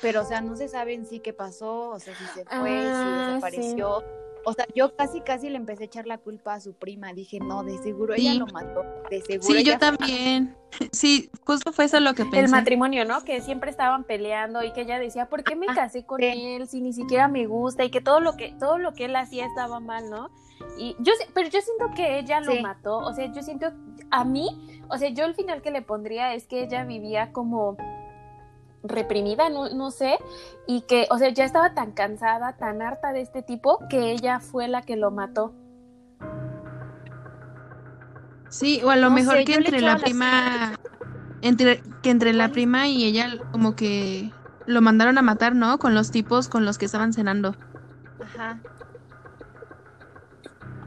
Pero, 0.02 0.22
o 0.22 0.26
sea, 0.26 0.42
no 0.42 0.56
se 0.56 0.68
sabe 0.68 0.94
en 0.94 1.06
sí 1.06 1.20
qué 1.20 1.34
pasó, 1.34 1.90
o 1.90 2.00
sea, 2.00 2.16
si 2.16 2.26
se 2.26 2.46
fue, 2.46 2.70
si 2.70 2.88
ah, 2.88 3.28
desapareció. 3.28 4.04
O 4.44 4.54
sea, 4.54 4.66
yo 4.74 4.96
casi, 4.96 5.22
casi 5.22 5.50
le 5.50 5.58
empecé 5.58 5.84
a 5.84 5.86
echar 5.86 6.08
la 6.08 6.18
culpa 6.18 6.56
a 6.56 6.60
su 6.60 6.74
prima. 6.74 7.14
Dije, 7.14 7.40
no, 7.40 7.64
de 7.64 7.78
seguro 7.78 8.16
ella 8.16 8.34
lo 8.34 8.48
mató. 8.48 8.84
De 9.10 9.22
seguro. 9.22 9.54
Sí, 9.54 9.64
yo 9.64 9.78
también. 9.78 10.56
Sí, 10.94 11.30
justo 11.46 11.74
fue 11.74 11.86
eso 11.86 12.00
lo 12.00 12.14
que 12.14 12.24
pensé. 12.24 12.40
El 12.40 12.50
matrimonio, 12.50 13.04
¿no? 13.04 13.24
Que 13.24 13.42
siempre 13.42 13.70
estaban 13.70 14.06
peleando 14.06 14.64
y 14.64 14.72
que 14.72 14.82
ella 14.82 15.00
decía, 15.00 15.28
¿por 15.28 15.44
qué 15.44 15.56
me 15.56 15.68
casé 15.68 16.06
con 16.06 16.24
él 16.24 16.68
si 16.68 16.82
ni 16.82 16.94
siquiera 16.94 17.28
me 17.28 17.46
gusta? 17.46 17.84
Y 17.84 17.92
que 17.92 18.00
todo 18.00 18.22
lo 18.22 18.38
que, 18.38 18.56
todo 18.58 18.78
lo 18.78 18.94
que 18.94 19.06
él 19.06 19.16
hacía 19.18 19.46
estaba 19.46 19.82
mal, 19.82 20.10
¿no? 20.10 20.32
Y 20.78 20.96
yo, 21.00 21.12
pero 21.34 21.50
yo 21.50 21.60
siento 21.62 21.94
que 21.94 22.20
ella 22.20 22.40
lo 22.40 22.56
mató. 22.62 23.00
O 23.00 23.14
sea, 23.14 23.32
yo 23.32 23.44
siento, 23.44 23.74
a 24.10 24.24
mí, 24.24 24.82
o 24.90 24.98
sea, 24.98 25.10
yo 25.10 25.26
el 25.26 25.36
final 25.36 25.62
que 25.62 25.72
le 25.72 25.82
pondría 25.82 26.34
es 26.34 26.48
que 26.48 26.64
ella 26.64 26.86
vivía 26.86 27.34
como 27.34 27.76
reprimida, 28.84 29.50
no, 29.50 29.70
no 29.70 29.92
sé, 29.92 30.18
y 30.68 30.82
que, 30.82 31.08
o 31.10 31.18
sea, 31.18 31.30
ya 31.30 31.46
estaba 31.46 31.74
tan 31.74 31.92
cansada, 31.92 32.58
tan 32.58 32.82
harta 32.82 33.14
de 33.14 33.22
este 33.22 33.42
tipo, 33.42 33.80
que 33.90 34.12
ella 34.12 34.40
fue 34.40 34.68
la 34.68 34.82
que 34.82 34.96
lo 34.96 35.12
mató. 35.12 35.54
Sí, 38.50 38.82
o 38.84 38.90
a 38.90 38.98
lo 38.98 39.12
mejor 39.12 39.44
que 39.46 39.56
entre 39.56 39.80
la 39.80 39.98
prima, 39.98 40.74
entre, 41.42 41.82
que 42.02 42.10
entre 42.10 42.34
la 42.34 42.50
prima 42.50 42.88
y 42.88 43.06
ella 43.06 43.38
como 43.52 43.76
que 43.76 44.30
lo 44.66 44.82
mandaron 44.82 45.18
a 45.18 45.22
matar, 45.22 45.56
¿no? 45.56 45.80
Con 45.80 45.96
los 45.96 46.12
tipos 46.12 46.50
con 46.50 46.66
los 46.66 46.78
que 46.78 46.86
estaban 46.86 47.14
cenando. 47.14 47.56
Ajá. 48.22 48.60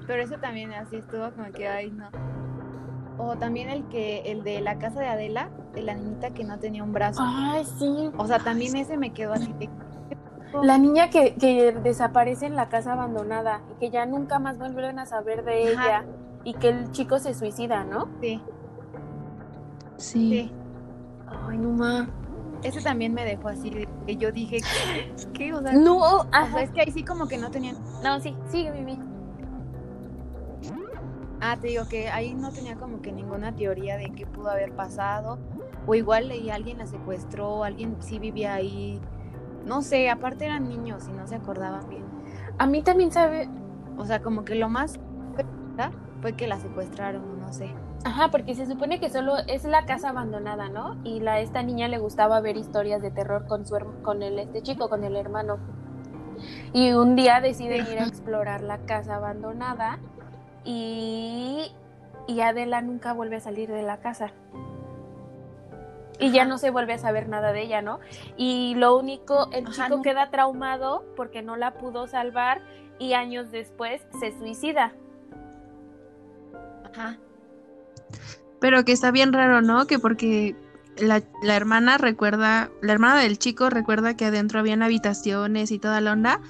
Pero 0.06 0.23
eso 0.23 0.37
también 0.37 0.73
así 0.75 0.97
estuvo 0.97 1.31
como 1.31 1.50
que, 1.52 1.67
ay, 1.67 1.90
no. 1.90 2.11
O 3.19 3.37
también 3.37 3.69
el 3.69 3.84
que, 3.88 4.22
el 4.32 4.43
de 4.43 4.61
la 4.61 4.78
casa 4.78 5.00
de 5.00 5.06
Adela, 5.06 5.50
de 5.75 5.83
la 5.83 5.94
niñita 5.94 6.30
que 6.30 6.44
no 6.44 6.59
tenía 6.59 6.83
un 6.83 6.92
brazo. 6.92 7.23
Ay, 7.25 7.64
sí. 7.78 8.11
O 8.16 8.26
sea, 8.26 8.38
también 8.38 8.76
ese 8.76 8.97
me 8.97 9.12
quedó 9.12 9.35
así 9.35 9.54
La 10.62 10.78
niña 10.78 11.11
que, 11.11 11.35
que, 11.35 11.73
desaparece 11.73 12.47
en 12.47 12.56
la 12.56 12.68
casa 12.68 12.92
abandonada 12.92 13.61
y 13.71 13.75
que 13.78 13.90
ya 13.90 14.06
nunca 14.06 14.38
más 14.38 14.59
vuelven 14.59 14.99
a 14.99 15.06
saber 15.06 15.44
de 15.44 15.73
ella 15.73 16.04
y 16.42 16.54
que 16.54 16.68
el 16.68 16.90
chico 16.90 17.18
se 17.18 17.35
suicida, 17.35 17.85
¿no? 17.85 18.09
Sí. 18.21 18.40
Sí. 19.97 20.52
Ay, 21.49 21.59
no 21.59 21.71
ma. 21.71 22.09
Ese 22.62 22.80
también 22.80 23.12
me 23.12 23.25
dejó 23.25 23.49
así, 23.49 23.71
que 24.06 24.16
yo 24.16 24.33
dije, 24.33 24.59
¿qué? 25.35 25.52
O 25.52 25.61
sea, 25.61 25.73
no, 25.73 25.99
o 25.99 26.26
sea, 26.30 26.62
es 26.62 26.71
que 26.71 26.80
ahí 26.80 26.90
sí 26.90 27.04
como 27.04 27.28
que 27.28 27.37
no 27.37 27.50
tenían... 27.50 27.76
No, 28.02 28.18
sí, 28.21 28.35
sigue, 28.49 28.73
Mimi. 28.73 28.99
Ah, 31.41 31.57
te 31.61 31.69
digo 31.69 31.87
que 31.88 32.09
ahí 32.09 32.35
no 32.35 32.50
tenía 32.50 32.76
como 32.76 33.03
que 33.03 33.12
ninguna 33.12 33.55
teoría 33.55 33.97
de 33.97 34.11
qué 34.11 34.26
pudo 34.26 34.50
haber 34.50 34.73
pasado. 34.73 35.38
O 35.87 35.95
igual 35.95 36.29
leí 36.29 36.50
alguien 36.50 36.79
la 36.79 36.87
secuestró, 36.87 37.64
alguien 37.64 37.97
sí 38.00 38.19
vivía 38.19 38.55
ahí. 38.55 39.00
No 39.67 39.83
sé, 39.83 40.11
aparte 40.11 40.45
eran 40.47 40.69
niños 40.69 41.09
y 41.09 41.12
no 41.12 41.26
se 41.26 41.37
acordaban 41.37 41.88
bien. 41.88 42.05
A 42.59 42.67
mí 42.67 42.83
también 42.83 43.12
sabe. 43.12 43.49
O 43.97 44.05
sea, 44.05 44.23
como 44.23 44.45
que 44.45 44.55
lo 44.55 44.69
más 44.69 44.99
fue 46.21 46.33
que 46.33 46.47
la 46.47 46.59
secuestraron, 46.59 47.41
no 47.41 47.53
sé. 47.53 47.71
Ajá, 48.05 48.31
porque 48.31 48.55
se 48.55 48.67
supone 48.67 49.00
que 49.00 49.11
solo 49.11 49.37
es 49.47 49.64
la 49.64 49.85
casa 49.85 50.11
abandonada, 50.11 50.69
¿no? 50.69 50.97
Y 51.05 51.21
la 51.21 51.41
esta 51.41 51.62
niña 51.62 51.88
le 51.88 51.99
gustaba 51.99 52.41
ver 52.41 52.57
historias 52.57 53.03
de 53.03 53.11
terror 53.11 53.47
con 53.47 53.67
su 53.67 53.76
con 54.03 54.23
el 54.23 54.38
este 54.38 54.62
chico, 54.62 54.88
con 54.88 55.05
el 55.05 55.17
hermano. 55.17 55.59
Y 56.73 56.93
un 56.93 57.17
día 57.17 57.41
deciden 57.41 57.87
ir 57.87 57.99
a 57.99 58.07
explorar 58.07 58.62
la 58.62 58.79
casa 58.79 59.17
abandonada 59.17 59.99
y, 60.64 61.73
Adela 62.42 62.80
nunca 62.80 63.12
vuelve 63.12 63.37
a 63.37 63.40
salir 63.40 63.71
de 63.71 63.83
la 63.83 63.99
casa. 63.99 64.33
Y 66.18 66.30
ya 66.30 66.44
no 66.44 66.59
se 66.59 66.71
vuelve 66.71 66.94
a 66.94 66.99
saber 66.99 67.28
nada 67.28 67.52
de 67.52 67.62
ella, 67.62 67.83
¿no? 67.83 68.00
Y 68.37 68.75
lo 68.76 68.97
único, 68.97 69.50
el 69.52 69.68
chico 69.68 70.00
queda 70.02 70.30
traumado 70.30 71.04
porque 71.16 71.42
no 71.42 71.56
la 71.56 71.75
pudo 71.75 72.06
salvar 72.06 72.62
y 72.99 73.14
años 73.14 73.50
después 73.50 74.02
se 74.21 74.37
suicida. 74.38 74.92
Ajá. 76.85 77.18
Pero 78.61 78.85
que 78.85 78.92
está 78.92 79.11
bien 79.11 79.33
raro, 79.33 79.61
¿no? 79.61 79.87
Que 79.87 79.99
porque 79.99 80.54
la, 80.97 81.23
la 81.42 81.56
hermana 81.56 81.99
recuerda, 81.99 82.71
la 82.80 82.92
hermana 82.92 83.21
del 83.21 83.38
chico 83.38 83.68
recuerda 83.68 84.16
que 84.16 84.26
adentro 84.26 84.61
habían 84.61 84.83
habitaciones 84.83 85.73
y 85.73 85.80
toda 85.80 86.00
la 86.00 86.12
onda, 86.12 86.40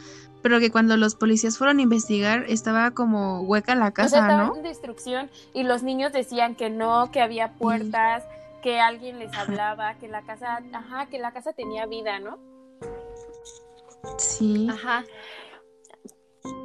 pero 0.45 0.61
que 0.61 0.71
cuando 0.71 0.99
los 0.99 1.15
policías 1.15 1.57
fueron 1.57 1.79
a 1.79 1.83
investigar 1.83 2.45
estaba 2.51 2.91
como 2.91 3.41
hueca 3.41 3.75
la 3.75 3.85
O 3.85 3.87
sea, 3.87 3.93
casa, 3.95 4.19
estaba 4.19 4.45
¿no? 4.49 4.57
en 4.57 4.63
destrucción 4.63 5.31
y 5.55 5.63
los 5.63 5.83
niños 5.83 6.13
decían 6.13 6.55
que 6.55 6.69
no, 6.69 7.11
que 7.11 7.23
había 7.23 7.55
puertas, 7.55 8.25
que 8.63 8.79
alguien 8.79 9.19
les 9.19 9.33
hablaba, 9.33 9.95
que 9.95 10.07
la 10.07 10.21
casa, 10.21 10.63
ajá, 10.71 11.07
que 11.07 11.19
la 11.19 11.33
casa 11.33 11.55
tenía 11.55 11.87
vida, 11.87 12.19
¿no? 12.19 12.39
Sí. 14.19 14.69
Ajá. 14.71 15.07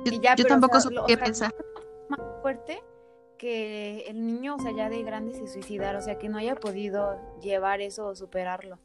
Yo, 0.03 0.11
y 0.11 0.19
ya, 0.19 0.35
yo 0.35 0.43
pero, 0.43 0.55
o 0.55 0.59
tampoco 0.59 0.81
sea, 0.81 0.91
supe 0.91 1.01
qué 1.07 1.17
pensar. 1.17 1.55
Más 2.09 2.19
fuerte 2.41 2.83
que 3.37 4.01
el 4.09 4.27
niño, 4.27 4.55
o 4.55 4.59
sea, 4.59 4.73
ya 4.73 4.89
de 4.89 5.01
grande 5.03 5.35
se 5.35 5.47
suicidara, 5.47 5.99
o 5.99 6.01
sea, 6.01 6.19
que 6.19 6.27
no 6.27 6.37
haya 6.37 6.55
podido 6.55 7.17
llevar 7.39 7.79
eso 7.79 8.07
o 8.07 8.13
superarlo. 8.13 8.77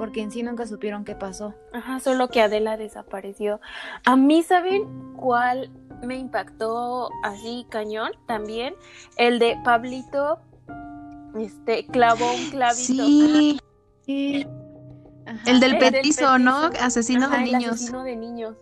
Porque 0.00 0.22
en 0.22 0.30
sí 0.30 0.42
nunca 0.42 0.66
supieron 0.66 1.04
qué 1.04 1.14
pasó. 1.14 1.52
Ajá, 1.74 2.00
solo 2.00 2.28
que 2.30 2.40
Adela 2.40 2.78
desapareció. 2.78 3.60
A 4.06 4.16
mí, 4.16 4.42
¿saben 4.42 5.12
cuál 5.14 5.70
me 6.02 6.16
impactó 6.16 7.10
así 7.22 7.66
cañón? 7.68 8.12
También 8.26 8.74
el 9.18 9.38
de 9.38 9.58
Pablito, 9.62 10.38
este, 11.38 11.84
clavó 11.86 12.32
un 12.32 12.48
clavito. 12.48 12.82
Sí, 12.82 13.60
Sí. 14.06 14.46
Ajá. 15.26 15.38
el 15.50 15.60
del 15.60 15.74
El 15.74 15.78
petizo, 15.78 16.38
¿no? 16.38 16.70
Asesino 16.80 17.26
Ajá, 17.26 17.36
de 17.36 17.44
el 17.44 17.52
niños. 17.52 17.74
asesino 17.74 18.02
de 18.02 18.16
niños. 18.16 18.56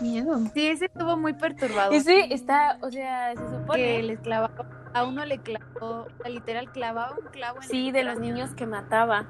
Miedo. 0.00 0.40
Sí, 0.54 0.66
ese 0.66 0.86
estuvo 0.86 1.16
muy 1.16 1.34
perturbador. 1.34 1.94
Ese 1.94 2.34
está, 2.34 2.78
o 2.82 2.90
sea, 2.90 3.32
se 3.36 3.48
supone. 3.48 3.82
que 3.82 4.02
les 4.02 4.18
clavaba, 4.18 4.52
a 4.96 5.04
uno 5.04 5.24
le 5.24 5.38
clavó, 5.38 6.06
literal 6.26 6.70
clavaba 6.72 7.14
un 7.18 7.26
clavo 7.30 7.58
en 7.58 7.68
Sí, 7.68 7.88
el 7.88 7.92
de 7.92 8.04
los 8.04 8.18
niños 8.18 8.50
que 8.54 8.66
mataba. 8.66 9.26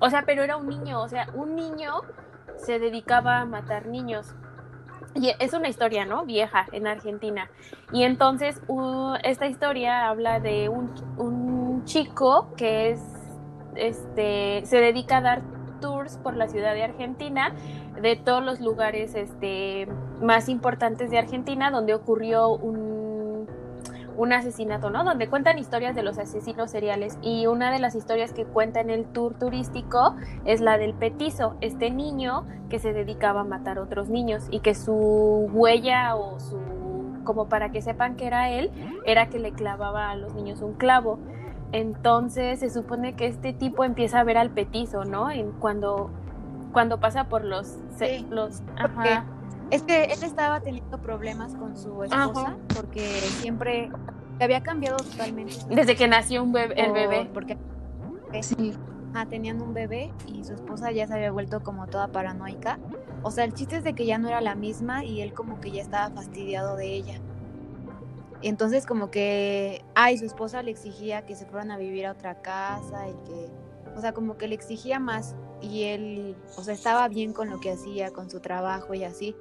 O 0.00 0.10
sea, 0.10 0.22
pero 0.26 0.42
era 0.42 0.56
un 0.56 0.68
niño, 0.68 1.00
o 1.02 1.08
sea, 1.08 1.28
un 1.34 1.56
niño 1.56 1.92
se 2.56 2.78
dedicaba 2.78 3.40
a 3.40 3.44
matar 3.44 3.86
niños. 3.86 4.34
Y 5.14 5.32
es 5.38 5.52
una 5.54 5.68
historia, 5.68 6.04
¿no? 6.04 6.24
Vieja, 6.24 6.66
en 6.72 6.86
Argentina. 6.86 7.50
Y 7.92 8.02
entonces 8.04 8.60
u- 8.68 9.14
esta 9.24 9.46
historia 9.46 10.08
habla 10.08 10.38
de 10.40 10.68
un, 10.68 10.92
un 11.16 11.84
chico 11.84 12.52
que 12.56 12.90
es, 12.90 13.00
este, 13.74 14.62
se 14.66 14.78
dedica 14.80 15.18
a 15.18 15.20
dar 15.22 15.42
tours 15.80 16.18
por 16.18 16.36
la 16.36 16.48
ciudad 16.48 16.74
de 16.74 16.82
Argentina, 16.84 17.54
de 18.00 18.16
todos 18.16 18.44
los 18.44 18.60
lugares 18.60 19.14
este, 19.14 19.88
más 20.20 20.48
importantes 20.48 21.10
de 21.10 21.18
Argentina, 21.18 21.70
donde 21.70 21.94
ocurrió 21.94 22.48
un, 22.50 22.97
un 24.18 24.32
asesinato, 24.32 24.90
¿no? 24.90 25.04
Donde 25.04 25.28
cuentan 25.28 25.58
historias 25.58 25.94
de 25.94 26.02
los 26.02 26.18
asesinos 26.18 26.72
seriales 26.72 27.16
y 27.22 27.46
una 27.46 27.70
de 27.70 27.78
las 27.78 27.94
historias 27.94 28.32
que 28.32 28.44
cuenta 28.44 28.80
en 28.80 28.90
el 28.90 29.06
tour 29.06 29.34
turístico 29.34 30.16
es 30.44 30.60
la 30.60 30.76
del 30.76 30.92
petizo, 30.92 31.56
este 31.60 31.90
niño 31.90 32.44
que 32.68 32.80
se 32.80 32.92
dedicaba 32.92 33.42
a 33.42 33.44
matar 33.44 33.78
otros 33.78 34.08
niños 34.08 34.48
y 34.50 34.58
que 34.58 34.74
su 34.74 35.48
huella 35.52 36.16
o 36.16 36.38
su 36.40 36.58
como 37.22 37.48
para 37.48 37.70
que 37.70 37.80
sepan 37.80 38.16
que 38.16 38.26
era 38.26 38.50
él, 38.50 38.70
era 39.04 39.28
que 39.28 39.38
le 39.38 39.52
clavaba 39.52 40.10
a 40.10 40.16
los 40.16 40.34
niños 40.34 40.62
un 40.62 40.72
clavo. 40.72 41.18
Entonces 41.72 42.60
se 42.60 42.70
supone 42.70 43.14
que 43.14 43.26
este 43.26 43.52
tipo 43.52 43.84
empieza 43.84 44.18
a 44.18 44.24
ver 44.24 44.38
al 44.38 44.50
petizo, 44.50 45.04
¿no? 45.04 45.30
En 45.30 45.52
cuando 45.52 46.10
cuando 46.72 46.98
pasa 46.98 47.24
por 47.24 47.44
los 47.44 47.78
Sí, 47.96 48.26
los 48.30 48.62
ajá. 48.76 49.26
Es 49.70 49.82
que 49.82 50.04
él 50.04 50.22
estaba 50.22 50.60
teniendo 50.60 50.98
problemas 50.98 51.54
con 51.54 51.76
su 51.76 52.02
esposa 52.04 52.56
porque 52.74 53.06
siempre 53.40 53.90
le 54.38 54.44
había 54.44 54.62
cambiado 54.62 54.96
totalmente. 54.96 55.54
desde 55.68 55.96
que 55.96 56.08
nació 56.08 56.42
un 56.42 56.52
bebé, 56.52 56.74
el 56.80 56.92
bebé. 56.92 57.30
Porque 57.34 57.58
Sí. 58.40 58.74
ajá, 59.12 59.26
tenían 59.26 59.60
un 59.60 59.74
bebé 59.74 60.12
y 60.26 60.44
su 60.44 60.54
esposa 60.54 60.90
ya 60.90 61.06
se 61.06 61.14
había 61.14 61.32
vuelto 61.32 61.62
como 61.62 61.86
toda 61.86 62.08
paranoica. 62.08 62.78
O 63.22 63.30
sea, 63.30 63.44
el 63.44 63.52
chiste 63.52 63.76
es 63.76 63.84
de 63.84 63.94
que 63.94 64.06
ya 64.06 64.18
no 64.18 64.28
era 64.28 64.40
la 64.40 64.54
misma 64.54 65.04
y 65.04 65.20
él 65.20 65.34
como 65.34 65.60
que 65.60 65.70
ya 65.70 65.82
estaba 65.82 66.10
fastidiado 66.14 66.76
de 66.76 66.86
ella. 66.94 67.20
Entonces 68.42 68.86
como 68.86 69.10
que, 69.10 69.84
ay, 69.94 70.16
su 70.18 70.24
esposa 70.24 70.62
le 70.62 70.70
exigía 70.70 71.26
que 71.26 71.34
se 71.34 71.44
fueran 71.46 71.70
a 71.72 71.78
vivir 71.78 72.06
a 72.06 72.12
otra 72.12 72.40
casa 72.40 73.08
y 73.08 73.12
que, 73.26 73.50
o 73.96 74.00
sea, 74.00 74.12
como 74.12 74.36
que 74.36 74.46
le 74.46 74.54
exigía 74.54 75.00
más 75.00 75.34
y 75.60 75.84
él, 75.84 76.36
o 76.56 76.62
sea, 76.62 76.72
estaba 76.74 77.08
bien 77.08 77.32
con 77.32 77.50
lo 77.50 77.58
que 77.60 77.72
hacía, 77.72 78.12
con 78.12 78.30
su 78.30 78.40
trabajo 78.40 78.94
y 78.94 79.02
así. 79.04 79.34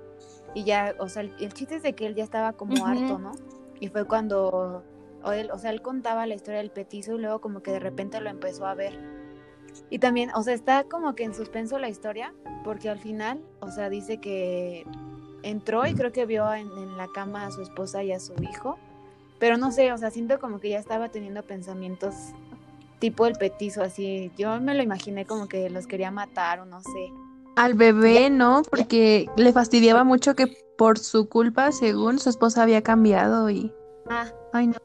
Y 0.58 0.64
ya, 0.64 0.96
o 0.98 1.08
sea, 1.08 1.22
el, 1.22 1.36
el 1.40 1.54
chiste 1.54 1.76
es 1.76 1.84
de 1.84 1.94
que 1.94 2.08
él 2.08 2.16
ya 2.16 2.24
estaba 2.24 2.54
como 2.54 2.88
harto, 2.88 3.20
¿no? 3.20 3.34
Y 3.80 3.90
fue 3.90 4.06
cuando, 4.06 4.84
o, 5.24 5.32
él, 5.32 5.52
o 5.52 5.60
sea, 5.60 5.70
él 5.70 5.84
contaba 5.84 6.26
la 6.26 6.34
historia 6.34 6.58
del 6.58 6.72
petizo 6.72 7.14
y 7.14 7.20
luego 7.20 7.42
como 7.42 7.62
que 7.62 7.70
de 7.70 7.80
repente 7.80 8.20
lo 8.20 8.32
empezó 8.32 8.66
a 8.66 8.74
ver. 8.74 9.00
Y 9.92 10.00
también, 10.00 10.32
o 10.34 10.42
sea, 10.42 10.56
está 10.56 10.86
como 10.86 11.14
que 11.14 11.26
en 11.26 11.36
suspenso 11.36 11.78
la 11.78 11.90
historia, 11.90 12.34
porque 12.64 12.90
al 12.90 12.98
final, 12.98 13.40
o 13.60 13.70
sea, 13.70 13.92
dice 13.92 14.18
que 14.18 14.84
entró 15.44 15.86
y 15.86 15.94
creo 15.94 16.12
que 16.12 16.26
vio 16.26 16.52
en, 16.52 16.72
en 16.72 16.98
la 16.98 17.08
cama 17.14 17.46
a 17.46 17.52
su 17.52 17.62
esposa 17.62 18.04
y 18.04 18.12
a 18.12 18.20
su 18.20 18.34
hijo, 18.42 18.80
pero 19.38 19.58
no 19.58 19.72
sé, 19.72 19.94
o 19.94 19.98
sea, 20.00 20.10
siento 20.10 20.40
como 20.40 20.60
que 20.60 20.70
ya 20.70 20.80
estaba 20.80 21.10
teniendo 21.10 21.44
pensamientos 21.44 22.16
tipo 22.98 23.28
el 23.28 23.34
petizo, 23.34 23.84
así, 23.84 24.32
yo 24.40 24.60
me 24.60 24.74
lo 24.74 24.82
imaginé 24.82 25.28
como 25.28 25.48
que 25.48 25.70
los 25.70 25.86
quería 25.86 26.10
matar 26.10 26.62
o 26.62 26.66
no 26.66 26.82
sé. 26.82 27.14
Al 27.58 27.74
bebé, 27.74 28.30
¿no? 28.30 28.62
Porque 28.70 29.28
le 29.36 29.52
fastidiaba 29.52 30.04
mucho 30.04 30.36
que 30.36 30.48
por 30.78 31.00
su 31.00 31.28
culpa, 31.28 31.72
según 31.72 32.20
su 32.20 32.30
esposa 32.30 32.64
había 32.64 32.84
cambiado 32.84 33.50
y... 33.50 33.74
Ah, 34.10 34.28
Ay, 34.54 34.68
no. 34.68 34.76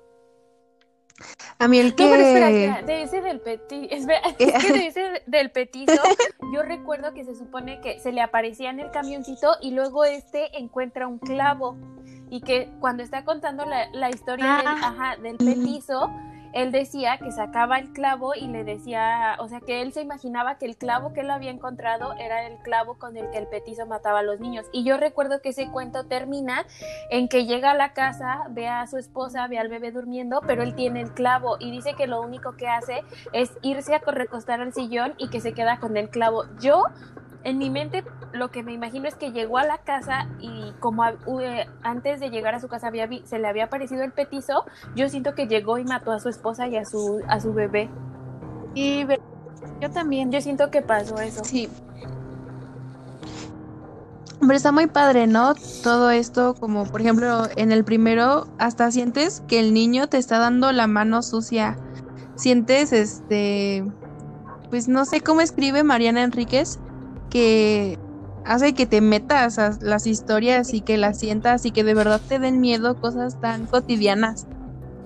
A 1.59 1.69
mí 1.69 1.79
el 1.79 1.91
No, 1.91 1.95
pero 1.97 2.15
espera, 2.15 2.49
que... 2.49 2.65
espera, 2.65 2.87
de 2.87 3.03
ese 3.03 3.21
del 3.21 3.41
petizo, 3.41 3.95
es 4.39 4.65
que 4.65 4.73
de 4.73 4.87
ese 4.87 5.23
del 5.27 5.51
petizo, 5.53 6.03
yo 6.53 6.63
recuerdo 6.63 7.15
que 7.15 7.25
se 7.25 7.37
supone 7.37 7.81
que 7.81 8.01
se 8.01 8.11
le 8.11 8.21
aparecía 8.21 8.71
en 8.71 8.81
el 8.81 8.91
camioncito 8.91 9.55
y 9.61 9.71
luego 9.71 10.05
este 10.05 10.59
encuentra 10.59 11.07
un 11.07 11.19
clavo 11.19 11.77
y 12.31 12.41
que 12.41 12.69
cuando 12.81 13.03
está 13.03 13.25
contando 13.25 13.65
la, 13.67 13.89
la 13.93 14.11
historia 14.11 14.57
del, 14.57 14.67
Ah. 14.67 14.79
ajá, 14.83 15.17
del 15.23 15.37
petizo, 15.37 16.11
él 16.53 16.73
decía 16.73 17.19
que 17.19 17.33
sacaba 17.33 17.79
el 17.79 17.93
clavo 17.93 18.35
y 18.35 18.47
le 18.47 18.65
decía, 18.65 19.37
o 19.39 19.49
sea, 19.49 19.61
que 19.61 19.83
él 19.83 19.93
se 19.93 20.03
imaginaba 20.03 20.59
que 20.59 20.67
el 20.67 20.77
clavo 20.77 21.13
que 21.13 21.21
él 21.21 21.31
había 21.31 21.51
encontrado 21.51 22.13
era 22.15 22.47
el 22.47 22.59
clavo 22.59 22.99
con 22.99 23.17
el 23.17 23.31
que 23.31 23.39
el 23.39 23.47
petizo 23.47 23.87
mataba 23.87 24.21
a 24.21 24.23
los 24.23 24.41
niños. 24.41 24.67
Y 24.73 24.85
yo 24.85 24.97
recuerdo 24.97 25.41
que 25.41 25.51
ese 25.51 25.71
cuento 25.71 26.05
termina 26.05 26.67
en 27.11 27.29
que 27.29 27.47
llega 27.47 27.71
a 27.71 27.75
la 27.75 27.93
casa, 27.93 28.45
ve 28.51 28.69
a 28.69 28.87
su 28.87 28.99
esposa, 28.99 29.47
ve 29.49 29.59
al 29.59 29.69
bebé 29.69 29.93
durmiendo, 29.93 30.41
pero 30.47 30.63
él 30.63 30.75
tiene 30.75 31.01
el 31.01 31.13
clavo 31.13 31.57
y 31.59 31.71
dice 31.71 31.95
que 31.95 32.07
lo 32.07 32.21
único 32.21 32.57
que 32.57 32.69
hace 32.69 33.03
es 33.33 33.53
irse 33.63 33.95
a 33.95 33.99
recostar 33.99 34.61
al 34.61 34.73
sillón 34.73 35.15
y 35.19 35.29
que 35.29 35.41
se 35.41 35.55
queda 35.55 35.79
con 35.81 35.97
el 35.97 36.11
clavo. 36.11 36.45
Yo, 36.61 36.85
en 37.45 37.59
mi 37.59 37.71
mente, 37.71 38.05
lo 38.33 38.51
que 38.51 38.63
me 38.63 38.73
imagino 38.73 39.09
es 39.09 39.15
que 39.15 39.33
llegó 39.33 39.59
a 39.59 39.65
la 39.65 39.79
casa 39.79 40.27
y 40.41 40.73
como 40.81 41.03
a- 41.03 41.15
eh, 41.43 41.67
antes 41.83 42.21
de 42.21 42.31
llegar 42.31 42.55
a 42.55 42.61
su 42.61 42.69
casa 42.69 42.89
había 42.89 43.09
se 43.25 43.39
le 43.39 43.49
había 43.49 43.65
aparecido 43.65 44.03
el 44.05 44.13
petizo, 44.13 44.65
yo 44.95 45.09
siento 45.09 45.35
que 45.35 45.47
llegó 45.47 45.79
y 45.79 45.85
mató 45.85 46.13
a 46.13 46.21
su 46.21 46.29
esposa 46.29 46.69
y 46.69 46.77
a 46.77 46.85
su, 46.85 47.23
a 47.29 47.41
su 47.41 47.53
bebé. 47.53 47.89
y 48.75 49.05
yo 49.81 49.91
también, 49.91 50.31
Yo 50.33 50.41
siento 50.41 50.71
que 50.71 50.83
pasó 50.83 51.19
eso. 51.21 51.45
Sí. 51.45 51.69
Pero 54.41 54.55
está 54.55 54.73
muy 54.73 54.87
padre, 54.89 55.27
¿no? 55.27 55.55
Todo 55.85 56.11
esto, 56.11 56.55
como 56.55 56.85
por 56.85 57.01
ejemplo, 57.01 57.45
en 57.57 57.71
el 57.71 57.85
primero, 57.85 58.47
hasta 58.59 58.91
sientes 58.91 59.41
que 59.47 59.61
el 59.61 59.73
niño 59.73 60.09
te 60.09 60.19
está 60.19 60.39
dando 60.39 60.73
la 60.73 60.87
mano 60.89 61.23
sucia. 61.23 61.77
Sientes, 62.35 62.93
este, 62.93 63.85
pues 64.71 64.89
no 64.89 65.05
sé 65.05 65.21
cómo 65.21 65.43
escribe 65.43 65.85
Mariana 65.85 66.23
Enríquez, 66.25 66.81
que 67.33 67.99
hace 68.45 68.75
que 68.75 68.87
te 68.87 69.01
metas 69.01 69.59
a 69.59 69.79
las 69.81 70.07
historias 70.07 70.75
y 70.75 70.83
que 70.83 70.99
las 70.99 71.19
sientas 71.19 71.65
y 71.65 71.73
que 71.73 71.83
de 71.85 71.95
verdad 71.95 72.21
te 72.29 72.39
den 72.39 72.61
miedo 72.61 73.01
cosas 73.01 73.41
tan 73.41 73.67
cotidianas. 73.67 74.49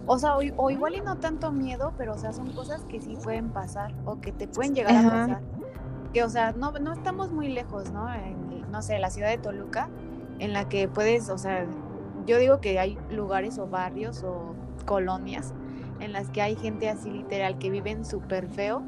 o 0.06 0.18
sea, 0.18 0.36
o, 0.36 0.40
o 0.56 0.70
igual 0.70 0.96
y 0.96 1.00
no 1.02 1.18
tanto 1.18 1.52
miedo, 1.52 1.94
pero 1.96 2.14
o 2.14 2.18
sea, 2.18 2.32
son 2.32 2.52
cosas 2.52 2.84
que 2.86 3.00
sí 3.00 3.16
pueden 3.22 3.52
pasar 3.52 3.94
o 4.04 4.20
que 4.20 4.32
te 4.32 4.48
pueden 4.48 4.74
llegar 4.74 4.96
Ajá. 4.96 5.08
a 5.08 5.10
pasar. 5.10 5.42
Que 6.12 6.24
o 6.24 6.28
sea, 6.30 6.52
no, 6.52 6.72
no 6.72 6.92
estamos 6.92 7.32
muy 7.32 7.48
lejos, 7.48 7.92
¿no? 7.92 8.12
En, 8.12 8.70
no 8.70 8.82
sé, 8.82 8.98
la 8.98 9.10
ciudad 9.10 9.30
de 9.30 9.38
Toluca, 9.38 9.90
en 10.38 10.52
la 10.52 10.68
que 10.68 10.88
puedes, 10.88 11.28
o 11.30 11.38
sea, 11.38 11.66
yo 12.26 12.38
digo 12.38 12.60
que 12.60 12.78
hay 12.80 12.98
lugares 13.10 13.58
o 13.58 13.68
barrios 13.68 14.22
o 14.24 14.56
colonias 14.86 15.54
en 16.00 16.12
las 16.12 16.30
que 16.30 16.42
hay 16.42 16.56
gente 16.56 16.88
así 16.90 17.10
literal 17.10 17.58
que 17.58 17.70
viven 17.70 18.04
súper 18.04 18.48
feo 18.48 18.82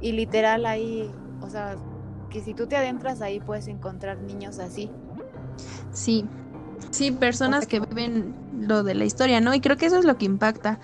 y 0.00 0.12
literal 0.12 0.66
hay, 0.66 1.10
o 1.40 1.48
sea, 1.50 1.76
que 2.34 2.42
si 2.42 2.52
tú 2.52 2.66
te 2.66 2.76
adentras 2.76 3.22
ahí 3.22 3.38
puedes 3.38 3.68
encontrar 3.68 4.18
niños 4.18 4.58
así. 4.58 4.90
Sí, 5.92 6.26
sí, 6.90 7.12
personas 7.12 7.64
O 7.64 7.68
sea, 7.68 7.68
que 7.68 7.86
viven 7.86 8.34
lo 8.58 8.82
de 8.82 8.96
la 8.96 9.04
historia, 9.04 9.40
¿no? 9.40 9.54
Y 9.54 9.60
creo 9.60 9.76
que 9.76 9.86
eso 9.86 9.98
es 9.98 10.04
lo 10.04 10.18
que 10.18 10.24
impacta, 10.24 10.80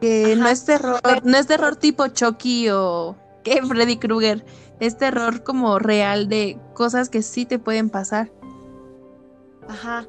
que 0.00 0.36
no 0.36 0.46
es 0.46 0.64
terror, 0.64 1.00
no 1.24 1.36
es 1.36 1.48
terror 1.48 1.74
tipo 1.74 2.06
Chucky 2.06 2.68
o 2.70 3.16
que 3.42 3.60
Freddy 3.62 3.96
Krueger, 3.96 4.44
es 4.78 4.96
terror 4.96 5.42
como 5.42 5.80
real 5.80 6.28
de 6.28 6.56
cosas 6.72 7.08
que 7.08 7.22
sí 7.22 7.46
te 7.46 7.58
pueden 7.58 7.90
pasar. 7.90 8.30
Ajá. 9.68 10.06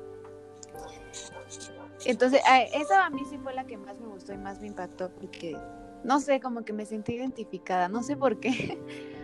Entonces, 2.06 2.40
esa 2.76 3.08
a 3.08 3.10
mí 3.10 3.24
sí 3.32 3.40
fue 3.40 3.56
la 3.56 3.66
que 3.66 3.78
más 3.78 4.00
me 4.00 4.10
gustó 4.10 4.32
y 4.32 4.38
más 4.38 4.62
me 4.62 4.68
impactó 4.68 5.10
porque, 5.10 5.58
no 6.04 6.20
sé, 6.20 6.40
como 6.40 6.64
que 6.64 6.74
me 6.74 6.86
sentí 6.86 7.14
identificada, 7.14 7.90
no 7.90 8.04
sé 8.04 8.16
por 8.16 8.40
qué, 8.40 8.78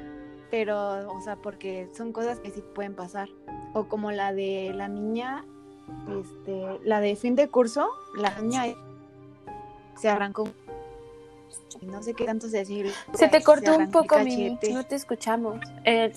pero, 0.49 1.11
o 1.11 1.21
sea, 1.21 1.35
porque 1.35 1.89
son 1.95 2.11
cosas 2.11 2.39
que 2.39 2.51
sí 2.51 2.63
pueden 2.73 2.95
pasar. 2.95 3.29
O 3.73 3.85
como 3.87 4.11
la 4.11 4.33
de 4.33 4.71
la 4.73 4.87
niña, 4.87 5.45
este, 6.21 6.79
la 6.83 7.01
de 7.01 7.15
fin 7.15 7.35
de 7.35 7.49
curso, 7.49 7.89
la 8.15 8.39
niña 8.39 8.65
se 9.95 10.09
arrancó 10.09 10.45
no 11.81 12.03
sé 12.03 12.13
qué 12.13 12.25
tanto 12.25 12.47
decir. 12.47 12.91
Se 13.13 13.27
te 13.27 13.43
cortó 13.43 13.77
un 13.77 13.91
poco, 13.91 14.19
Mimi, 14.19 14.57
no 14.71 14.85
te 14.85 14.95
escuchamos. 14.95 15.59
Eh, 15.85 16.11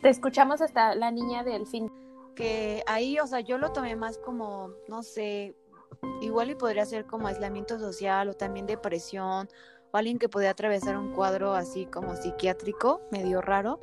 te 0.00 0.08
escuchamos 0.08 0.60
hasta 0.60 0.94
la 0.94 1.10
niña 1.10 1.44
del 1.44 1.66
fin. 1.66 1.90
Que 2.34 2.82
ahí, 2.86 3.18
o 3.18 3.26
sea, 3.26 3.40
yo 3.40 3.58
lo 3.58 3.72
tomé 3.72 3.94
más 3.94 4.16
como, 4.18 4.70
no 4.88 5.02
sé, 5.02 5.54
igual 6.22 6.50
y 6.50 6.54
podría 6.54 6.86
ser 6.86 7.04
como 7.04 7.28
aislamiento 7.28 7.78
social 7.78 8.28
o 8.30 8.34
también 8.34 8.66
depresión 8.66 9.48
o 9.92 9.96
alguien 9.96 10.18
que 10.18 10.28
podía 10.28 10.50
atravesar 10.50 10.96
un 10.96 11.12
cuadro 11.12 11.54
así 11.54 11.86
como 11.86 12.16
psiquiátrico, 12.16 13.00
medio 13.10 13.40
raro, 13.40 13.80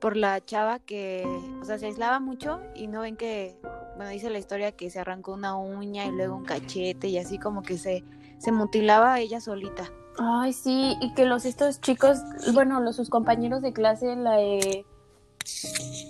por 0.00 0.16
la 0.16 0.44
chava 0.44 0.80
que, 0.80 1.24
o 1.62 1.64
sea, 1.64 1.78
se 1.78 1.86
aislaba 1.86 2.20
mucho 2.20 2.60
y 2.74 2.88
no 2.88 3.00
ven 3.00 3.16
que, 3.16 3.56
bueno, 3.96 4.10
dice 4.10 4.28
la 4.28 4.38
historia 4.38 4.72
que 4.72 4.90
se 4.90 5.00
arrancó 5.00 5.32
una 5.32 5.56
uña 5.56 6.04
y 6.04 6.10
luego 6.10 6.36
un 6.36 6.44
cachete 6.44 7.08
y 7.08 7.16
así 7.16 7.38
como 7.38 7.62
que 7.62 7.78
se, 7.78 8.04
se 8.38 8.52
mutilaba 8.52 9.18
ella 9.20 9.40
solita. 9.40 9.90
Ay, 10.18 10.52
sí, 10.52 10.96
y 11.00 11.14
que 11.14 11.24
los 11.24 11.44
estos 11.44 11.80
chicos, 11.80 12.18
bueno, 12.52 12.80
los 12.80 12.96
sus 12.96 13.08
compañeros 13.08 13.62
de 13.62 13.72
clase 13.72 14.14
la, 14.14 14.36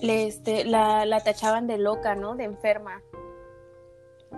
le, 0.02 0.26
este, 0.26 0.64
la, 0.64 1.06
la 1.06 1.20
tachaban 1.20 1.66
de 1.66 1.78
loca, 1.78 2.14
¿no? 2.14 2.34
De 2.34 2.44
enferma. 2.44 3.00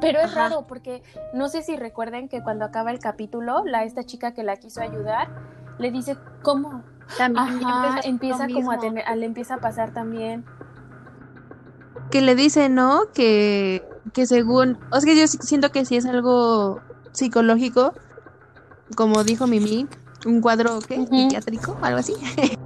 Pero 0.00 0.20
es 0.20 0.34
raro 0.34 0.66
porque 0.66 1.02
no 1.32 1.48
sé 1.48 1.62
si 1.62 1.76
recuerden 1.76 2.28
que 2.28 2.42
cuando 2.42 2.64
acaba 2.64 2.90
el 2.90 2.98
capítulo, 2.98 3.64
la 3.64 3.84
esta 3.84 4.04
chica 4.04 4.34
que 4.34 4.42
la 4.42 4.56
quiso 4.56 4.80
ayudar 4.80 5.28
le 5.78 5.90
dice 5.90 6.16
cómo 6.42 6.82
también 7.16 7.60
empieza, 8.04 8.48
como 8.48 8.72
a 8.72 8.78
tener, 8.78 9.04
le 9.16 9.26
empieza 9.26 9.54
a 9.54 9.58
pasar 9.58 9.92
también. 9.92 10.44
Que 12.10 12.20
le 12.20 12.34
dice, 12.34 12.68
¿no? 12.68 13.02
Que, 13.14 13.86
que 14.12 14.26
según, 14.26 14.78
o 14.90 15.00
sea, 15.00 15.12
que 15.12 15.20
yo 15.20 15.26
siento 15.26 15.70
que 15.70 15.84
sí 15.84 15.96
es 15.96 16.06
algo 16.06 16.80
psicológico, 17.12 17.94
como 18.96 19.24
dijo 19.24 19.46
Mimi, 19.46 19.86
un 20.24 20.40
cuadro 20.40 20.78
¿qué? 20.80 21.04
psiquiátrico, 21.06 21.76
algo 21.82 21.98
así. 21.98 22.14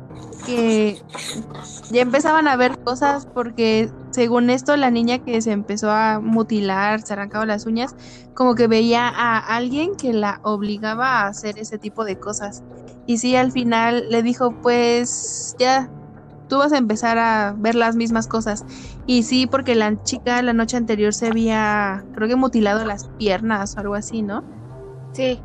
ya 1.90 2.00
empezaban 2.00 2.48
a 2.48 2.56
ver 2.56 2.78
cosas 2.78 3.26
porque 3.26 3.90
según 4.10 4.50
esto 4.50 4.76
la 4.76 4.90
niña 4.90 5.18
que 5.18 5.40
se 5.40 5.52
empezó 5.52 5.90
a 5.90 6.20
mutilar, 6.20 7.00
se 7.02 7.12
arrancaba 7.12 7.46
las 7.46 7.66
uñas, 7.66 7.94
como 8.34 8.54
que 8.54 8.66
veía 8.66 9.08
a 9.08 9.38
alguien 9.38 9.94
que 9.96 10.12
la 10.12 10.40
obligaba 10.42 11.20
a 11.20 11.26
hacer 11.28 11.58
ese 11.58 11.78
tipo 11.78 12.04
de 12.04 12.18
cosas. 12.18 12.62
Y 13.06 13.18
sí, 13.18 13.36
al 13.36 13.52
final 13.52 14.06
le 14.10 14.22
dijo, 14.22 14.54
pues 14.62 15.54
ya, 15.58 15.88
tú 16.48 16.58
vas 16.58 16.72
a 16.72 16.78
empezar 16.78 17.18
a 17.18 17.54
ver 17.56 17.74
las 17.74 17.96
mismas 17.96 18.26
cosas. 18.26 18.64
Y 19.06 19.22
sí, 19.22 19.46
porque 19.46 19.74
la 19.74 20.02
chica 20.02 20.42
la 20.42 20.52
noche 20.52 20.76
anterior 20.76 21.14
se 21.14 21.28
había, 21.28 22.04
creo 22.14 22.28
que 22.28 22.36
mutilado 22.36 22.84
las 22.84 23.08
piernas 23.18 23.76
o 23.76 23.80
algo 23.80 23.94
así, 23.94 24.22
¿no? 24.22 24.44
Sí. 25.12 25.40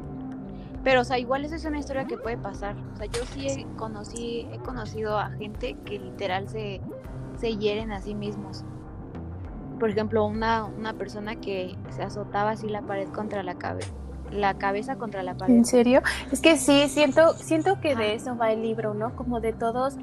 Pero, 0.85 1.01
o 1.01 1.03
sea, 1.03 1.17
igual 1.17 1.43
esa 1.43 1.55
es 1.55 1.65
una 1.65 1.79
historia 1.79 2.05
que 2.05 2.15
puede 2.15 2.37
pasar. 2.37 2.75
O 2.93 2.95
sea, 2.95 3.07
yo 3.07 3.25
sí 3.33 3.47
he, 3.47 3.65
conocí, 3.75 4.47
he 4.51 4.59
conocido 4.59 5.17
a 5.17 5.31
gente 5.31 5.75
que 5.83 5.97
literal 5.97 6.47
se, 6.47 6.79
se 7.37 7.57
hieren 7.57 7.91
a 7.91 8.01
sí 8.01 8.13
mismos. 8.13 8.63
Por 9.79 9.89
ejemplo, 9.89 10.23
una, 10.25 10.63
una 10.63 10.93
persona 10.93 11.37
que 11.37 11.75
se 11.89 12.03
azotaba 12.03 12.51
así 12.51 12.69
la 12.69 12.83
pared 12.83 13.09
contra 13.09 13.41
la 13.43 13.55
cabeza 13.55 13.91
la 14.31 14.55
cabeza 14.55 14.97
contra 14.97 15.23
la 15.23 15.35
pared. 15.35 15.53
¿En 15.53 15.65
serio? 15.65 16.01
Es 16.31 16.41
que 16.41 16.57
sí, 16.57 16.89
siento, 16.89 17.33
siento 17.35 17.79
que 17.79 17.95
de 17.95 18.15
eso 18.15 18.35
va 18.35 18.51
el 18.51 18.63
libro, 18.63 18.93
¿no? 18.93 19.15
Como 19.15 19.39
de 19.39 19.53
todos 19.53 19.95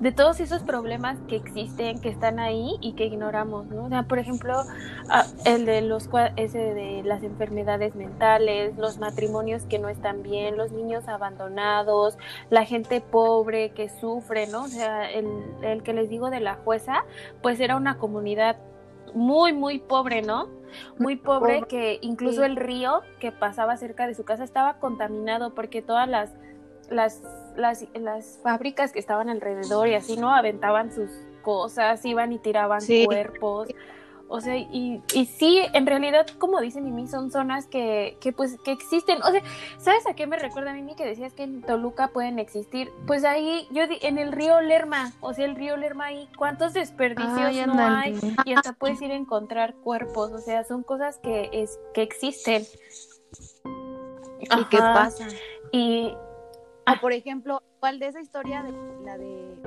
de 0.00 0.12
todos 0.12 0.40
esos 0.40 0.62
problemas 0.62 1.18
que 1.28 1.36
existen, 1.36 2.00
que 2.00 2.08
están 2.08 2.38
ahí 2.38 2.76
y 2.80 2.94
que 2.94 3.04
ignoramos, 3.04 3.66
¿no? 3.66 3.84
O 3.84 3.88
sea, 3.88 4.02
por 4.02 4.18
ejemplo, 4.18 4.62
ah, 5.08 5.24
el 5.44 5.64
de 5.66 5.82
los 5.82 6.08
ese 6.36 6.74
de 6.74 7.02
las 7.04 7.22
enfermedades 7.22 7.94
mentales, 7.94 8.76
los 8.76 8.98
matrimonios 8.98 9.64
que 9.64 9.78
no 9.78 9.88
están 9.88 10.22
bien, 10.22 10.56
los 10.56 10.72
niños 10.72 11.08
abandonados, 11.08 12.18
la 12.50 12.64
gente 12.64 13.00
pobre 13.00 13.70
que 13.70 13.88
sufre, 13.88 14.46
¿no? 14.46 14.64
O 14.64 14.68
sea, 14.68 15.10
el, 15.10 15.26
el 15.62 15.82
que 15.82 15.92
les 15.92 16.08
digo 16.08 16.30
de 16.30 16.40
la 16.40 16.54
jueza, 16.56 17.04
pues 17.42 17.60
era 17.60 17.76
una 17.76 17.98
comunidad 17.98 18.56
muy, 19.14 19.52
muy 19.52 19.78
pobre, 19.78 20.22
¿no? 20.22 20.48
Muy 20.98 21.16
pobre 21.16 21.62
que 21.68 21.98
incluso 22.02 22.44
el 22.44 22.56
río 22.56 23.02
que 23.20 23.30
pasaba 23.30 23.76
cerca 23.76 24.08
de 24.08 24.14
su 24.14 24.24
casa 24.24 24.42
estaba 24.42 24.78
contaminado 24.80 25.54
porque 25.54 25.82
todas 25.82 26.08
las 26.08 26.32
las, 26.90 27.22
las, 27.56 27.86
las 27.94 28.38
fábricas 28.42 28.92
que 28.92 28.98
estaban 28.98 29.28
alrededor 29.28 29.88
y 29.88 29.94
así, 29.94 30.16
¿no? 30.16 30.34
Aventaban 30.34 30.92
sus 30.92 31.10
cosas, 31.42 32.04
iban 32.04 32.32
y 32.32 32.38
tiraban 32.38 32.80
cuerpos. 33.06 33.68
O 34.28 34.40
sea, 34.40 34.56
y, 34.56 35.02
y 35.12 35.26
sí, 35.26 35.60
en 35.74 35.86
realidad, 35.86 36.26
como 36.38 36.60
dice 36.60 36.80
Mimi, 36.80 37.06
son 37.06 37.30
zonas 37.30 37.66
que, 37.66 38.16
que 38.20 38.32
pues 38.32 38.56
que 38.64 38.72
existen. 38.72 39.22
O 39.22 39.30
sea, 39.30 39.42
¿sabes 39.78 40.06
a 40.06 40.14
qué 40.14 40.26
me 40.26 40.38
recuerda 40.38 40.72
Mimi 40.72 40.94
que 40.94 41.04
decías 41.04 41.34
que 41.34 41.42
en 41.42 41.62
Toluca 41.62 42.08
pueden 42.08 42.38
existir? 42.38 42.90
Pues 43.06 43.24
ahí, 43.24 43.68
yo 43.70 43.86
di, 43.86 43.98
en 44.00 44.18
el 44.18 44.32
río 44.32 44.60
Lerma, 44.60 45.12
o 45.20 45.34
sea, 45.34 45.44
el 45.44 45.54
río 45.54 45.76
Lerma 45.76 46.06
ahí, 46.06 46.28
¿cuántos 46.38 46.72
desperdicios 46.72 47.66
no 47.66 47.78
hay? 47.78 48.18
Y 48.46 48.54
hasta 48.54 48.72
puedes 48.72 49.00
ir 49.02 49.12
a 49.12 49.14
encontrar 49.14 49.74
cuerpos, 49.74 50.32
o 50.32 50.38
sea, 50.38 50.64
son 50.64 50.82
cosas 50.82 51.18
que, 51.18 51.50
es, 51.52 51.78
que 51.92 52.02
existen. 52.02 52.64
Y 54.40 54.64
que 54.64 54.78
pasan. 54.78 55.28
Y, 55.70 56.14
Ah. 56.86 57.00
por 57.00 57.12
ejemplo, 57.12 57.62
¿cuál 57.80 57.98
de 57.98 58.08
esa 58.08 58.20
historia 58.20 58.62
de 58.62 58.72
la 59.04 59.18
de 59.18 59.62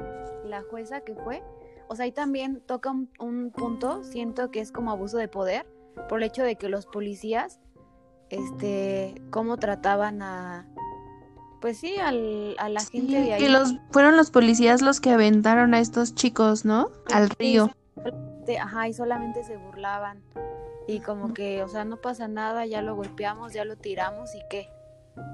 la 0.45 0.61
jueza 0.63 1.01
que 1.01 1.15
fue? 1.15 1.43
O 1.87 1.95
sea, 1.95 2.05
ahí 2.05 2.11
también 2.11 2.61
toca 2.61 2.91
un, 2.91 3.51
punto, 3.51 4.03
siento 4.03 4.51
que 4.51 4.59
es 4.59 4.71
como 4.71 4.91
abuso 4.91 5.17
de 5.17 5.27
poder, 5.27 5.65
por 6.09 6.19
el 6.19 6.25
hecho 6.25 6.43
de 6.43 6.55
que 6.57 6.67
los 6.69 6.85
policías, 6.85 7.59
este, 8.29 9.21
cómo 9.29 9.57
trataban 9.57 10.21
a, 10.21 10.67
pues 11.61 11.77
sí, 11.77 11.97
al, 11.97 12.55
a 12.59 12.69
la 12.69 12.81
gente 12.81 13.21
de 13.21 13.33
ahí. 13.33 13.41
Que 13.41 13.49
los, 13.49 13.75
fueron 13.91 14.17
los 14.17 14.31
policías 14.31 14.81
los 14.81 14.99
que 14.99 15.11
aventaron 15.11 15.73
a 15.73 15.79
estos 15.79 16.13
chicos, 16.13 16.65
¿no? 16.65 16.91
Al 17.11 17.29
río. 17.29 17.71
ajá, 18.59 18.87
y 18.89 18.93
solamente 18.93 19.43
se 19.43 19.57
burlaban. 19.57 20.21
Y 20.87 20.99
como 20.99 21.33
que, 21.33 21.63
o 21.63 21.67
sea, 21.67 21.83
no 21.83 21.97
pasa 21.97 22.27
nada, 22.27 22.65
ya 22.65 22.81
lo 22.81 22.95
golpeamos, 22.95 23.53
ya 23.53 23.65
lo 23.65 23.75
tiramos 23.75 24.35
y 24.35 24.39
qué. 24.49 24.69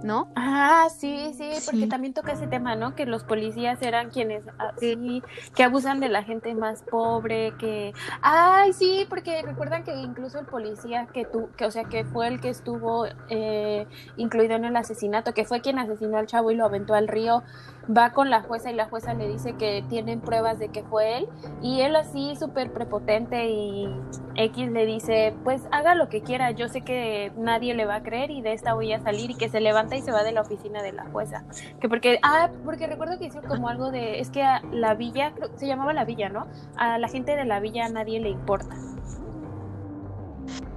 ¿No? 0.03 0.31
Ah, 0.35 0.87
sí, 0.95 1.33
sí, 1.37 1.51
porque 1.65 1.87
también 1.87 2.13
toca 2.13 2.33
ese 2.33 2.47
tema, 2.47 2.75
¿no? 2.75 2.95
Que 2.95 3.05
los 3.05 3.23
policías 3.23 3.81
eran 3.81 4.09
quienes, 4.09 4.45
ah, 4.59 4.73
sí, 4.77 5.23
que 5.55 5.63
abusan 5.63 5.99
de 5.99 6.09
la 6.09 6.23
gente 6.23 6.53
más 6.55 6.83
pobre, 6.83 7.53
que, 7.57 7.93
ay, 8.21 8.73
sí, 8.73 9.05
porque 9.09 9.41
recuerdan 9.41 9.83
que 9.83 9.95
incluso 9.95 10.39
el 10.39 10.45
policía 10.45 11.07
que 11.13 11.25
tú, 11.25 11.49
que 11.57 11.65
o 11.65 11.71
sea, 11.71 11.85
que 11.85 12.03
fue 12.05 12.27
el 12.27 12.39
que 12.41 12.49
estuvo 12.49 13.05
eh, 13.29 13.87
incluido 14.17 14.55
en 14.55 14.65
el 14.65 14.75
asesinato, 14.75 15.33
que 15.33 15.45
fue 15.45 15.61
quien 15.61 15.79
asesinó 15.79 16.17
al 16.17 16.27
chavo 16.27 16.51
y 16.51 16.55
lo 16.55 16.65
aventó 16.65 16.93
al 16.93 17.07
río, 17.07 17.43
va 17.89 18.13
con 18.13 18.29
la 18.29 18.41
jueza 18.41 18.71
y 18.71 18.75
la 18.75 18.85
jueza 18.85 19.13
le 19.13 19.27
dice 19.27 19.53
que 19.53 19.83
tienen 19.89 20.21
pruebas 20.21 20.57
de 20.57 20.69
que 20.69 20.83
fue 20.83 21.17
él 21.17 21.27
y 21.61 21.81
él 21.81 21.95
así 21.95 22.35
súper 22.37 22.71
prepotente 22.71 23.49
y 23.49 23.93
X 24.35 24.71
le 24.71 24.85
dice, 24.85 25.35
pues 25.43 25.61
haga 25.71 25.93
lo 25.93 26.07
que 26.07 26.21
quiera, 26.21 26.51
yo 26.51 26.69
sé 26.69 26.81
que 26.81 27.31
nadie 27.37 27.73
le 27.73 27.85
va 27.85 27.95
a 27.95 28.03
creer 28.03 28.31
y 28.31 28.41
de 28.41 28.53
esta 28.53 28.73
voy 28.73 28.93
a 28.93 29.01
salir 29.01 29.31
y 29.31 29.35
que 29.35 29.49
se 29.49 29.59
levanta 29.59 29.95
y 29.95 30.01
se 30.01 30.11
va 30.11 30.23
de 30.23 30.31
la 30.31 30.41
oficina 30.41 30.81
de 30.81 30.93
la 30.93 31.05
jueza. 31.05 31.43
Que 31.81 31.89
porque, 31.89 32.19
ah, 32.23 32.49
porque 32.63 32.87
recuerdo 32.87 33.19
que 33.19 33.25
hizo 33.25 33.41
como 33.41 33.67
algo 33.67 33.91
de, 33.91 34.19
es 34.19 34.29
que 34.29 34.43
a 34.43 34.61
la 34.71 34.95
villa, 34.95 35.33
se 35.55 35.67
llamaba 35.67 35.93
la 35.93 36.05
villa, 36.05 36.29
¿no? 36.29 36.47
A 36.77 36.97
la 36.97 37.07
gente 37.09 37.35
de 37.35 37.45
la 37.45 37.59
villa 37.59 37.85
a 37.85 37.89
nadie 37.89 38.19
le 38.19 38.29
importa. 38.29 38.75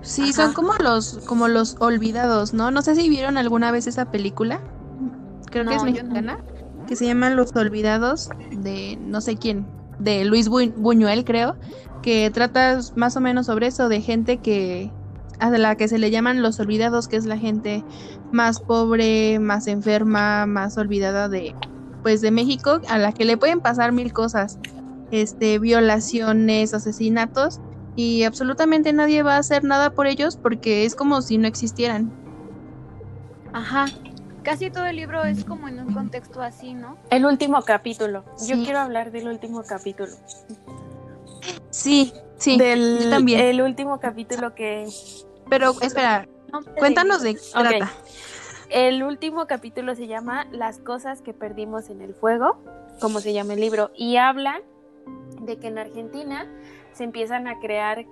Sí, 0.03 0.33
son 0.33 0.53
como 0.53 0.75
los, 0.75 1.19
como 1.27 1.49
los 1.49 1.77
olvidados, 1.81 2.53
¿no? 2.53 2.71
No 2.71 2.83
sé 2.83 2.95
si 2.95 3.09
vieron 3.09 3.39
alguna 3.39 3.71
vez 3.71 3.87
esa 3.87 4.11
película. 4.11 4.61
Creo 5.51 5.65
que 5.65 5.75
es 5.75 5.83
mexicana 5.83 6.39
que 6.87 6.97
se 6.97 7.07
llama 7.07 7.31
Los 7.31 7.55
Olvidados 7.55 8.31
de 8.51 8.99
no 9.01 9.21
sé 9.21 9.37
quién, 9.37 9.67
de 9.99 10.25
Luis 10.25 10.49
Buñuel 10.49 11.25
creo, 11.25 11.57
que 12.03 12.31
trata 12.31 12.81
más 12.95 13.17
o 13.17 13.21
menos 13.21 13.47
sobre 13.47 13.67
eso, 13.67 13.89
de 13.89 14.01
gente 14.01 14.39
que 14.39 14.91
a 15.39 15.51
la 15.51 15.77
que 15.77 15.89
se 15.89 15.99
le 15.99 16.11
llaman 16.11 16.43
los 16.43 16.59
olvidados, 16.61 17.09
que 17.09 17.17
es 17.17 17.27
la 17.27 17.37
gente 17.37 17.85
más 18.33 18.61
pobre, 18.61 19.39
más 19.39 19.67
enferma, 19.67 20.47
más 20.47 20.79
olvidada 20.79 21.29
de 21.29 21.55
pues 22.03 22.21
de 22.21 22.31
México, 22.31 22.81
a 22.89 22.99
la 22.99 23.13
que 23.13 23.25
le 23.25 23.37
pueden 23.37 23.61
pasar 23.61 23.91
mil 23.93 24.13
cosas, 24.13 24.59
este 25.11 25.59
violaciones, 25.59 26.73
asesinatos 26.73 27.61
y 27.97 28.23
absolutamente 28.23 28.93
nadie 28.93 29.23
va 29.23 29.35
a 29.35 29.39
hacer 29.39 29.65
nada 29.65 29.91
por 29.91 30.07
ellos 30.07 30.37
porque 30.37 30.85
es 30.85 30.95
como 30.95 31.21
si 31.23 31.39
no 31.39 31.49
existieran. 31.49 32.13
Ajá, 33.53 33.87
casi 34.47 34.71
todo 34.71 34.87
el 34.87 34.95
libro 34.95 35.25
es 35.25 35.45
como 35.45 35.67
en 35.67 35.81
un 35.81 35.93
contexto 35.93 36.41
así, 36.41 36.73
¿no? 36.73 36.97
El 37.11 37.27
último 37.27 37.61
capítulo. 37.63 38.25
Yo 38.47 38.55
quiero 38.63 38.79
hablar 38.79 39.11
del 39.11 39.27
último 39.27 39.65
capítulo. 39.65 40.13
Sí, 41.71 42.13
sí. 42.37 42.57
Del 42.57 43.11
también. 43.11 43.41
El 43.41 43.61
último 43.61 43.99
capítulo 43.99 44.55
que. 44.55 44.89
Pero 45.51 45.75
espera, 45.83 46.29
cuéntanos 46.79 47.23
de 47.23 47.35
qué 47.35 47.41
trata. 47.53 47.91
el 48.71 49.03
último 49.03 49.49
capítulo 49.49 49.97
se 49.97 50.07
llama 50.07 50.47
Las 50.53 50.79
cosas 50.79 51.23
que 51.23 51.35
perdimos 51.35 51.91
en 51.91 52.01
el 52.01 52.15
fuego, 52.15 52.63
como 53.01 53.19
se 53.19 53.33
llama 53.33 53.55
el 53.55 53.61
libro, 53.61 53.91
y 53.97 54.17
habla 54.17 54.63
de 55.41 55.59
que 55.59 55.67
en 55.67 55.79
Argentina 55.79 56.47
se 56.93 57.03
empiezan 57.03 57.49
a 57.49 57.59
crear 57.59 58.07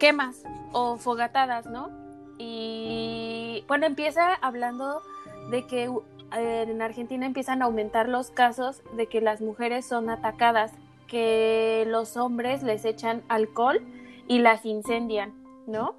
quemas 0.00 0.42
o 0.72 0.96
fogatadas, 0.96 1.66
¿no? 1.66 2.05
Y 2.38 3.64
bueno, 3.68 3.86
empieza 3.86 4.34
hablando 4.34 5.02
de 5.50 5.66
que 5.66 5.90
en 6.32 6.82
Argentina 6.82 7.26
empiezan 7.26 7.62
a 7.62 7.66
aumentar 7.66 8.08
los 8.08 8.30
casos 8.30 8.82
de 8.96 9.06
que 9.06 9.20
las 9.20 9.40
mujeres 9.40 9.86
son 9.86 10.10
atacadas, 10.10 10.72
que 11.06 11.84
los 11.86 12.16
hombres 12.16 12.62
les 12.62 12.84
echan 12.84 13.22
alcohol 13.28 13.80
y 14.26 14.40
las 14.40 14.66
incendian, 14.66 15.32
¿no? 15.66 15.94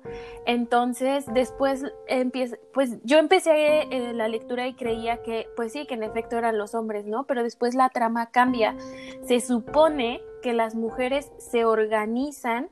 Entonces, 0.45 1.25
después 1.33 1.85
empieza, 2.07 2.57
pues 2.73 2.97
yo 3.03 3.17
empecé 3.17 3.83
eh, 3.83 4.13
la 4.13 4.27
lectura 4.27 4.67
y 4.67 4.73
creía 4.73 5.23
que, 5.23 5.47
pues 5.55 5.71
sí, 5.71 5.85
que 5.85 5.93
en 5.93 6.03
efecto 6.03 6.37
eran 6.37 6.57
los 6.57 6.75
hombres, 6.75 7.05
¿no? 7.05 7.25
Pero 7.25 7.43
después 7.43 7.73
la 7.73 7.89
trama 7.89 8.27
cambia. 8.31 8.75
Se 9.23 9.39
supone 9.39 10.21
que 10.41 10.53
las 10.53 10.75
mujeres 10.75 11.31
se 11.37 11.65
organizan 11.65 12.69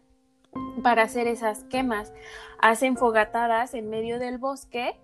para 0.84 1.04
hacer 1.04 1.28
esas 1.28 1.64
quemas, 1.64 2.14
hacen 2.60 2.98
fogatadas 2.98 3.74
en 3.74 3.90
medio 3.90 4.20
del 4.20 4.38
bosque 4.38 5.00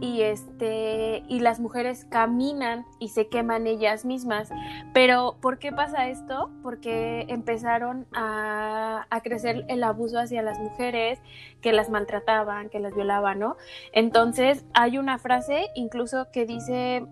y 0.00 0.22
este 0.22 1.22
y 1.28 1.38
las 1.40 1.60
mujeres 1.60 2.06
caminan 2.10 2.84
y 2.98 3.08
se 3.08 3.28
queman 3.28 3.66
ellas 3.66 4.04
mismas. 4.04 4.50
Pero 4.92 5.36
¿por 5.40 5.58
qué 5.58 5.70
pasa 5.72 6.08
esto? 6.08 6.50
Porque 6.62 7.26
empezaron 7.28 8.06
a, 8.12 9.06
a, 9.10 9.20
crecer 9.20 9.64
el 9.68 9.84
abuso 9.84 10.18
hacia 10.18 10.42
las 10.42 10.58
mujeres, 10.58 11.20
que 11.60 11.72
las 11.72 11.88
maltrataban, 11.88 12.68
que 12.68 12.80
las 12.80 12.94
violaban, 12.94 13.38
¿no? 13.38 13.56
Entonces 13.92 14.64
hay 14.74 14.98
una 14.98 15.18
frase 15.18 15.68
incluso 15.74 16.30
que 16.32 16.46
dice 16.46 17.06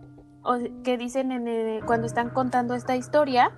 que 0.84 0.96
dicen 0.96 1.32
en 1.32 1.84
cuando 1.86 2.06
están 2.06 2.30
contando 2.30 2.74
esta 2.74 2.96
historia 2.96 3.52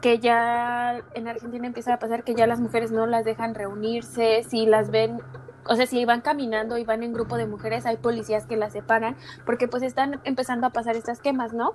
que 0.00 0.18
ya 0.18 1.02
en 1.14 1.28
Argentina 1.28 1.66
empieza 1.66 1.94
a 1.94 1.98
pasar 1.98 2.24
que 2.24 2.34
ya 2.34 2.46
las 2.46 2.60
mujeres 2.60 2.90
no 2.90 3.06
las 3.06 3.24
dejan 3.24 3.54
reunirse, 3.54 4.42
si 4.48 4.66
las 4.66 4.90
ven 4.90 5.20
o 5.66 5.76
sea, 5.76 5.86
si 5.86 6.04
van 6.04 6.20
caminando 6.20 6.76
y 6.76 6.84
van 6.84 7.02
en 7.02 7.12
grupo 7.12 7.36
de 7.36 7.46
mujeres, 7.46 7.86
hay 7.86 7.96
policías 7.96 8.46
que 8.46 8.56
las 8.56 8.72
separan 8.72 9.16
porque 9.46 9.68
pues 9.68 9.82
están 9.82 10.20
empezando 10.24 10.66
a 10.66 10.70
pasar 10.70 10.96
estas 10.96 11.20
quemas, 11.20 11.52
¿no? 11.52 11.74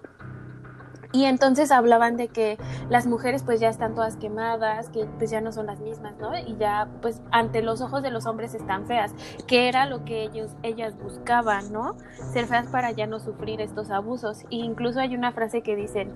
Y 1.11 1.25
entonces 1.25 1.71
hablaban 1.71 2.17
de 2.17 2.27
que 2.27 2.59
las 2.87 3.07
mujeres 3.07 3.41
pues 3.41 3.59
ya 3.59 3.69
están 3.69 3.95
todas 3.95 4.15
quemadas, 4.15 4.89
que 4.89 5.05
pues 5.17 5.31
ya 5.31 5.41
no 5.41 5.51
son 5.51 5.65
las 5.65 5.79
mismas, 5.79 6.15
¿no? 6.19 6.37
Y 6.37 6.55
ya 6.57 6.87
pues 7.01 7.23
ante 7.31 7.63
los 7.63 7.81
ojos 7.81 8.03
de 8.03 8.11
los 8.11 8.27
hombres 8.27 8.53
están 8.53 8.85
feas, 8.85 9.15
que 9.47 9.67
era 9.67 9.87
lo 9.87 10.05
que 10.05 10.21
ellos 10.21 10.51
ellas 10.61 10.95
buscaban, 10.99 11.73
¿no? 11.73 11.95
Ser 12.31 12.45
feas 12.45 12.67
para 12.67 12.91
ya 12.91 13.07
no 13.07 13.19
sufrir 13.19 13.59
estos 13.59 13.89
abusos. 13.89 14.43
E 14.51 14.57
incluso 14.57 14.99
hay 14.99 15.15
una 15.15 15.31
frase 15.31 15.63
que 15.63 15.75
dicen 15.75 16.13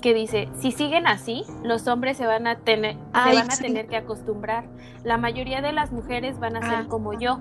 que 0.00 0.14
dice, 0.14 0.48
si 0.58 0.70
siguen 0.72 1.06
así, 1.06 1.44
los 1.62 1.86
hombres 1.86 2.16
se 2.16 2.26
van 2.26 2.46
a 2.46 2.56
tener, 2.56 2.94
se 2.94 3.34
van 3.34 3.50
a 3.50 3.56
tener 3.56 3.86
que 3.88 3.96
acostumbrar. 3.96 4.64
La 5.04 5.16
mayoría 5.16 5.60
de 5.60 5.72
las 5.72 5.92
mujeres 5.92 6.38
van 6.38 6.56
a 6.56 6.62
ser 6.62 6.84
ah. 6.84 6.86
como 6.88 7.18
yo. 7.18 7.40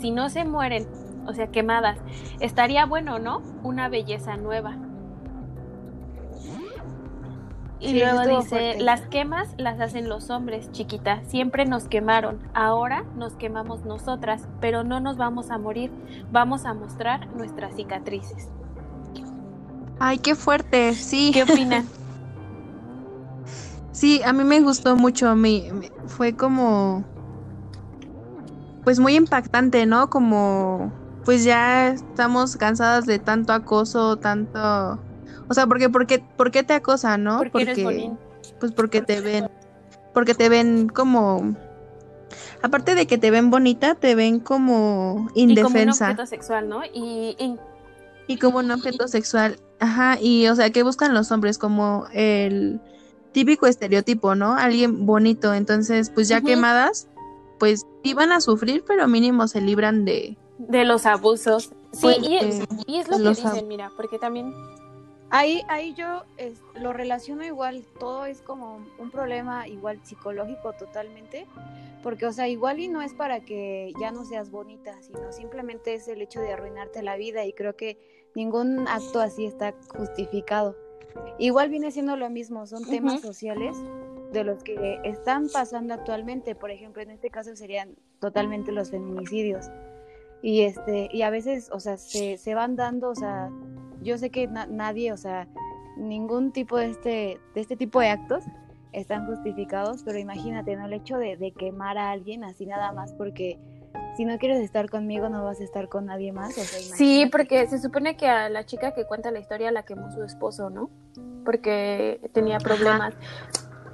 Si 0.00 0.10
no 0.10 0.28
se 0.28 0.44
mueren, 0.44 0.86
o 1.26 1.32
sea, 1.32 1.48
quemadas, 1.48 1.98
estaría 2.40 2.86
bueno, 2.86 3.18
¿no? 3.18 3.42
Una 3.62 3.88
belleza 3.88 4.36
nueva. 4.36 4.76
Y 7.78 7.98
luego 7.98 8.38
dice, 8.38 8.76
las 8.80 9.02
quemas 9.02 9.48
las 9.58 9.80
hacen 9.80 10.08
los 10.08 10.30
hombres, 10.30 10.72
chiquita, 10.72 11.22
siempre 11.24 11.66
nos 11.66 11.88
quemaron, 11.88 12.38
ahora 12.54 13.04
nos 13.16 13.34
quemamos 13.34 13.84
nosotras, 13.84 14.48
pero 14.60 14.82
no 14.82 14.98
nos 14.98 15.18
vamos 15.18 15.50
a 15.50 15.58
morir, 15.58 15.92
vamos 16.32 16.64
a 16.64 16.72
mostrar 16.72 17.26
nuestras 17.34 17.74
cicatrices. 17.74 18.48
Ay, 19.98 20.18
qué 20.18 20.34
fuerte, 20.34 20.94
sí. 20.94 21.30
¿Qué 21.32 21.42
opinan? 21.42 21.88
sí, 23.92 24.20
a 24.24 24.32
mí 24.32 24.44
me 24.44 24.60
gustó 24.60 24.96
mucho, 24.96 25.34
me, 25.34 25.70
fue 26.06 26.34
como, 26.34 27.04
pues 28.84 28.98
muy 28.98 29.16
impactante, 29.16 29.86
¿no? 29.86 30.10
Como, 30.10 30.92
pues 31.24 31.44
ya 31.44 31.88
estamos 31.88 32.56
cansadas 32.56 33.06
de 33.06 33.18
tanto 33.18 33.52
acoso, 33.52 34.16
tanto, 34.16 35.00
o 35.48 35.54
sea, 35.54 35.66
porque, 35.66 35.88
porque, 35.88 36.22
¿por 36.36 36.50
qué 36.50 36.62
te 36.62 36.74
acosan, 36.74 37.24
no? 37.24 37.38
Porque, 37.38 38.10
pues 38.60 38.72
porque 38.72 39.00
te 39.00 39.20
ven, 39.20 39.48
porque 40.12 40.34
te 40.34 40.50
ven 40.50 40.88
como, 40.88 41.56
aparte 42.62 42.94
de 42.94 43.06
que 43.06 43.16
te 43.16 43.30
ven 43.30 43.50
bonita, 43.50 43.94
te 43.94 44.14
ven 44.14 44.40
como 44.40 45.28
indefensa. 45.34 45.68
Y 45.68 45.72
como 45.72 45.82
un 45.82 45.90
objeto 45.90 46.26
sexual, 46.26 46.68
¿no? 46.68 46.84
y 46.84 47.34
y 47.38 47.56
como 48.38 48.58
un 48.58 48.70
objeto 48.70 49.08
sexual. 49.08 49.58
Ajá, 49.78 50.18
y 50.20 50.48
o 50.48 50.56
sea, 50.56 50.70
¿qué 50.70 50.82
buscan 50.82 51.14
los 51.14 51.30
hombres? 51.30 51.58
Como 51.58 52.06
el 52.12 52.80
típico 53.32 53.66
estereotipo, 53.66 54.34
¿no? 54.34 54.54
Alguien 54.54 55.06
bonito. 55.06 55.52
Entonces, 55.54 56.10
pues 56.10 56.26
ya 56.28 56.40
quemadas, 56.40 57.06
pues 57.58 57.86
iban 58.02 58.32
a 58.32 58.40
sufrir, 58.40 58.82
pero 58.86 59.06
mínimo 59.08 59.46
se 59.46 59.60
libran 59.60 60.04
de... 60.04 60.36
De 60.58 60.84
los 60.84 61.04
abusos. 61.04 61.70
Sí, 61.92 62.00
pues, 62.00 62.18
y, 62.22 62.36
es, 62.36 62.64
y, 62.86 62.96
es, 62.96 63.08
lo 63.08 63.18
que 63.18 63.28
dicen, 63.28 63.68
mira, 63.68 63.90
porque 63.96 64.18
también... 64.18 64.54
Ahí, 65.30 65.62
ahí 65.68 65.92
yo 65.94 66.22
lo 66.80 66.92
relaciono 66.92 67.44
igual, 67.44 67.84
todo 67.98 68.26
es 68.26 68.42
como 68.42 68.86
un 68.98 69.10
problema 69.10 69.66
igual 69.66 70.00
psicológico 70.04 70.72
totalmente, 70.74 71.46
porque 72.02 72.26
o 72.26 72.32
sea, 72.32 72.46
igual 72.46 72.78
y 72.78 72.86
no 72.86 73.02
es 73.02 73.12
para 73.12 73.40
que 73.40 73.92
ya 73.98 74.12
no 74.12 74.24
seas 74.24 74.50
bonita, 74.50 75.02
sino 75.02 75.32
simplemente 75.32 75.94
es 75.94 76.06
el 76.06 76.22
hecho 76.22 76.40
de 76.40 76.52
arruinarte 76.52 77.02
la 77.02 77.16
vida 77.16 77.44
y 77.44 77.52
creo 77.52 77.76
que 77.76 77.98
ningún 78.36 78.86
acto 78.86 79.20
así 79.20 79.46
está 79.46 79.74
justificado. 79.96 80.76
Igual 81.38 81.70
viene 81.70 81.90
siendo 81.90 82.16
lo 82.16 82.30
mismo, 82.30 82.66
son 82.66 82.84
temas 82.84 83.20
sociales 83.20 83.76
de 84.32 84.44
los 84.44 84.62
que 84.62 85.00
están 85.02 85.48
pasando 85.48 85.94
actualmente, 85.94 86.54
por 86.54 86.70
ejemplo, 86.70 87.02
en 87.02 87.10
este 87.10 87.30
caso 87.30 87.56
serían 87.56 87.96
totalmente 88.20 88.70
los 88.70 88.90
feminicidios. 88.90 89.66
Y 90.42 90.62
este 90.62 91.08
y 91.10 91.22
a 91.22 91.30
veces, 91.30 91.70
o 91.72 91.80
sea, 91.80 91.96
se, 91.96 92.36
se 92.36 92.54
van 92.54 92.76
dando, 92.76 93.08
o 93.08 93.14
sea, 93.14 93.50
yo 94.06 94.16
sé 94.18 94.30
que 94.30 94.46
nadie, 94.46 95.12
o 95.12 95.16
sea, 95.16 95.46
ningún 95.96 96.52
tipo 96.52 96.78
de 96.78 96.90
este 96.90 97.40
de 97.54 97.60
este 97.60 97.76
tipo 97.76 98.00
de 98.00 98.08
actos 98.08 98.44
están 98.92 99.26
justificados, 99.26 100.02
pero 100.04 100.18
imagínate, 100.18 100.76
¿no? 100.76 100.86
El 100.86 100.94
hecho 100.94 101.18
de, 101.18 101.36
de 101.36 101.52
quemar 101.52 101.98
a 101.98 102.10
alguien 102.12 102.44
así 102.44 102.64
nada 102.64 102.92
más 102.92 103.12
porque 103.12 103.58
si 104.16 104.24
no 104.24 104.38
quieres 104.38 104.60
estar 104.60 104.88
conmigo, 104.88 105.28
no 105.28 105.44
vas 105.44 105.60
a 105.60 105.64
estar 105.64 105.88
con 105.88 106.06
nadie 106.06 106.32
más. 106.32 106.54
sí, 106.54 107.28
porque 107.30 107.66
se 107.66 107.78
supone 107.78 108.16
que 108.16 108.26
a 108.26 108.48
la 108.48 108.64
chica 108.64 108.94
que 108.94 109.04
cuenta 109.04 109.30
la 109.30 109.40
historia 109.40 109.70
la 109.70 109.82
quemó 109.82 110.10
su 110.10 110.22
esposo, 110.22 110.70
¿no? 110.70 110.90
Porque 111.44 112.20
tenía 112.32 112.58
problemas. 112.58 113.14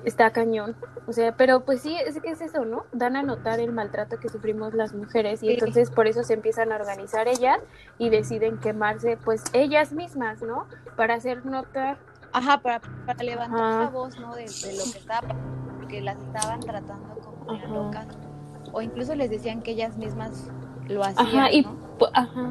Está 0.05 0.31
cañón. 0.31 0.77
O 1.07 1.13
sea, 1.13 1.37
pero 1.37 1.61
pues 1.65 1.81
sí, 1.81 1.97
es 1.97 2.21
que 2.21 2.31
es 2.31 2.41
eso, 2.41 2.65
¿no? 2.65 2.85
Dan 2.93 3.17
a 3.17 3.23
notar 3.23 3.61
el 3.61 3.73
maltrato 3.73 4.19
que 4.19 4.29
sufrimos 4.29 4.75
las 4.75 4.95
mujeres 4.95 5.43
y 5.43 5.53
entonces 5.53 5.91
por 5.91 6.07
eso 6.07 6.23
se 6.23 6.35
empiezan 6.35 6.73
a 6.73 6.77
organizar 6.77 7.29
ellas 7.29 7.59
y 7.99 8.11
deciden 8.11 8.59
quemarse, 8.59 9.17
pues 9.17 9.45
ellas 9.53 9.93
mismas, 9.93 10.43
¿no? 10.43 10.67
Para 10.97 11.15
hacer 11.15 11.45
notar. 11.47 11.99
Ajá, 12.33 12.59
para, 12.59 12.81
para 13.07 13.23
levantar 13.23 13.85
la 13.85 13.91
voz, 13.91 14.19
¿no? 14.19 14.35
De, 14.35 14.45
lo 14.45 14.49
que 14.93 14.99
estaba, 14.99 15.29
porque 15.79 16.01
las 16.01 16.19
estaban 16.19 16.61
tratando 16.61 17.15
como 17.17 17.85
locas 17.85 18.07
o 18.73 18.81
incluso 18.81 19.15
les 19.15 19.31
decían 19.31 19.63
que 19.63 19.73
ellas 19.73 19.97
mismas 19.97 20.49
lo 20.89 21.05
hacían. 21.05 21.27
Ajá, 21.27 21.53
y, 21.53 21.67
ajá. 22.15 22.51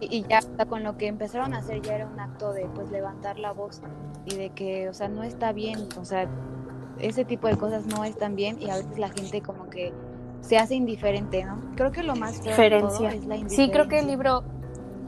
Y, 0.00 0.24
ya 0.28 0.40
con 0.68 0.82
lo 0.82 0.96
que 0.96 1.06
empezaron 1.06 1.54
a 1.54 1.58
hacer 1.58 1.80
ya 1.80 1.94
era 1.94 2.06
un 2.06 2.18
acto 2.18 2.52
de 2.52 2.66
pues 2.74 2.90
levantar 2.90 3.38
la 3.38 3.52
voz 3.52 3.80
y 4.26 4.34
de 4.34 4.50
que, 4.50 4.88
o 4.88 4.94
sea, 4.94 5.08
no 5.08 5.22
está 5.22 5.52
bien, 5.52 5.88
o 5.98 6.04
sea, 6.04 6.28
ese 6.98 7.24
tipo 7.24 7.46
de 7.46 7.56
cosas 7.56 7.86
no 7.86 8.04
están 8.04 8.34
bien 8.34 8.60
y 8.60 8.70
a 8.70 8.76
veces 8.76 8.98
la 8.98 9.08
gente 9.08 9.40
como 9.42 9.70
que 9.70 9.92
se 10.40 10.58
hace 10.58 10.74
indiferente, 10.74 11.44
¿no? 11.44 11.56
Creo 11.76 11.92
que 11.92 12.02
lo 12.02 12.16
más 12.16 12.42
diferencia. 12.42 13.12
es 13.12 13.26
la 13.26 13.48
Sí, 13.48 13.70
creo 13.70 13.88
que 13.88 14.00
el 14.00 14.08
libro, 14.08 14.42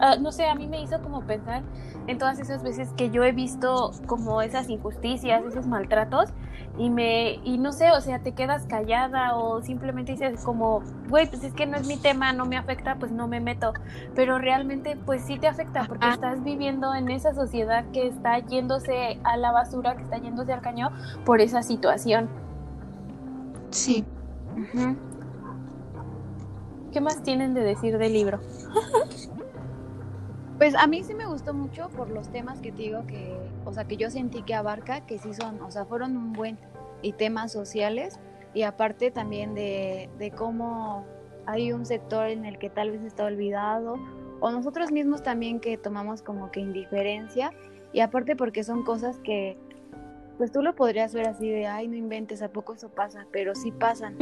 ah, 0.00 0.16
no 0.16 0.32
sé, 0.32 0.46
a 0.46 0.54
mí 0.54 0.66
me 0.66 0.82
hizo 0.82 1.00
como 1.02 1.22
pensar 1.22 1.62
en 2.06 2.18
todas 2.18 2.38
esas 2.38 2.62
veces 2.62 2.90
que 2.96 3.10
yo 3.10 3.24
he 3.24 3.32
visto 3.32 3.92
como 4.06 4.42
esas 4.42 4.68
injusticias, 4.68 5.44
esos 5.44 5.66
maltratos 5.66 6.30
y 6.76 6.90
me 6.90 7.40
y 7.44 7.58
no 7.58 7.72
sé, 7.72 7.90
o 7.92 8.00
sea, 8.00 8.18
te 8.18 8.32
quedas 8.32 8.66
callada 8.66 9.36
o 9.36 9.62
simplemente 9.62 10.12
dices 10.12 10.44
como, 10.44 10.82
güey, 11.08 11.28
pues 11.28 11.44
es 11.44 11.52
que 11.54 11.66
no 11.66 11.76
es 11.76 11.86
mi 11.86 11.96
tema, 11.96 12.32
no 12.32 12.46
me 12.46 12.56
afecta, 12.56 12.96
pues 12.96 13.12
no 13.12 13.28
me 13.28 13.40
meto, 13.40 13.72
pero 14.14 14.38
realmente 14.38 14.96
pues 14.96 15.22
sí 15.22 15.38
te 15.38 15.46
afecta 15.46 15.84
porque 15.86 16.08
estás 16.08 16.42
viviendo 16.42 16.94
en 16.94 17.10
esa 17.10 17.34
sociedad 17.34 17.84
que 17.92 18.08
está 18.08 18.38
yéndose 18.38 19.18
a 19.24 19.36
la 19.36 19.52
basura, 19.52 19.96
que 19.96 20.02
está 20.02 20.18
yéndose 20.18 20.52
al 20.52 20.60
caño 20.60 20.90
por 21.24 21.40
esa 21.40 21.62
situación. 21.62 22.28
Sí. 23.70 24.04
¿Qué 26.92 27.00
más 27.00 27.22
tienen 27.22 27.54
de 27.54 27.62
decir 27.62 27.98
del 27.98 28.12
libro? 28.12 28.40
Pues 30.64 30.74
a 30.76 30.86
mí 30.86 31.04
sí 31.04 31.12
me 31.12 31.26
gustó 31.26 31.52
mucho 31.52 31.90
por 31.90 32.08
los 32.08 32.30
temas 32.30 32.58
que 32.62 32.72
te 32.72 32.84
digo 32.84 33.06
que, 33.06 33.36
o 33.66 33.74
sea, 33.74 33.84
que 33.84 33.98
yo 33.98 34.10
sentí 34.10 34.40
que 34.44 34.54
abarca, 34.54 35.04
que 35.04 35.18
sí 35.18 35.34
son, 35.34 35.60
o 35.60 35.70
sea, 35.70 35.84
fueron 35.84 36.16
un 36.16 36.32
buen 36.32 36.58
y 37.02 37.12
temas 37.12 37.52
sociales 37.52 38.18
y 38.54 38.62
aparte 38.62 39.10
también 39.10 39.54
de, 39.54 40.08
de 40.18 40.30
cómo 40.30 41.04
hay 41.44 41.74
un 41.74 41.84
sector 41.84 42.30
en 42.30 42.46
el 42.46 42.58
que 42.58 42.70
tal 42.70 42.92
vez 42.92 43.04
está 43.04 43.26
olvidado 43.26 43.98
o 44.40 44.50
nosotros 44.50 44.90
mismos 44.90 45.22
también 45.22 45.60
que 45.60 45.76
tomamos 45.76 46.22
como 46.22 46.50
que 46.50 46.60
indiferencia 46.60 47.50
y 47.92 48.00
aparte 48.00 48.34
porque 48.34 48.64
son 48.64 48.84
cosas 48.84 49.18
que 49.18 49.58
pues 50.38 50.50
tú 50.50 50.62
lo 50.62 50.74
podrías 50.74 51.12
ver 51.12 51.28
así 51.28 51.46
de, 51.46 51.66
ay, 51.66 51.88
no 51.88 51.96
inventes, 51.96 52.40
¿a 52.40 52.48
poco 52.48 52.72
eso 52.72 52.88
pasa? 52.88 53.26
Pero 53.32 53.54
sí 53.54 53.70
pasan. 53.70 54.16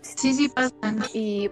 Sí, 0.00 0.32
sí 0.32 0.48
pasan. 0.48 1.04
Y 1.12 1.50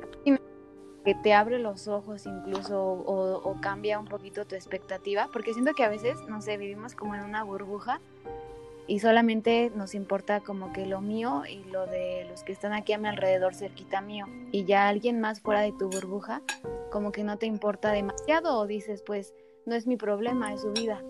que 1.06 1.14
te 1.14 1.32
abre 1.34 1.60
los 1.60 1.86
ojos 1.86 2.26
incluso 2.26 2.82
o, 2.82 3.36
o, 3.36 3.60
cambia 3.60 4.00
un 4.00 4.06
poquito 4.06 4.44
tu 4.44 4.56
expectativa, 4.56 5.28
porque 5.32 5.52
siento 5.52 5.72
que 5.72 5.84
a 5.84 5.88
veces, 5.88 6.18
no 6.26 6.42
sé, 6.42 6.56
vivimos 6.56 6.96
como 6.96 7.14
en 7.14 7.20
una 7.20 7.44
burbuja 7.44 8.00
y 8.88 8.98
solamente 8.98 9.70
nos 9.76 9.94
importa 9.94 10.40
como 10.40 10.72
que 10.72 10.84
lo 10.84 11.00
mío 11.00 11.44
y 11.48 11.62
lo 11.70 11.86
de 11.86 12.26
los 12.28 12.42
que 12.42 12.50
están 12.50 12.72
aquí 12.72 12.92
a 12.92 12.98
mi 12.98 13.06
alrededor 13.06 13.54
cerquita 13.54 14.00
mío 14.00 14.26
y 14.50 14.64
ya 14.64 14.88
alguien 14.88 15.20
más 15.20 15.40
fuera 15.40 15.60
de 15.60 15.70
tu 15.70 15.88
burbuja 15.88 16.42
como 16.90 17.12
que 17.12 17.22
no 17.22 17.38
te 17.38 17.46
importa 17.46 17.92
demasiado 17.92 18.58
o 18.58 18.66
dices 18.66 19.04
pues 19.06 19.32
no 19.64 19.76
es 19.76 19.86
mi 19.86 19.96
problema, 19.96 20.52
es 20.52 20.62
su 20.62 20.72
vida, 20.72 21.04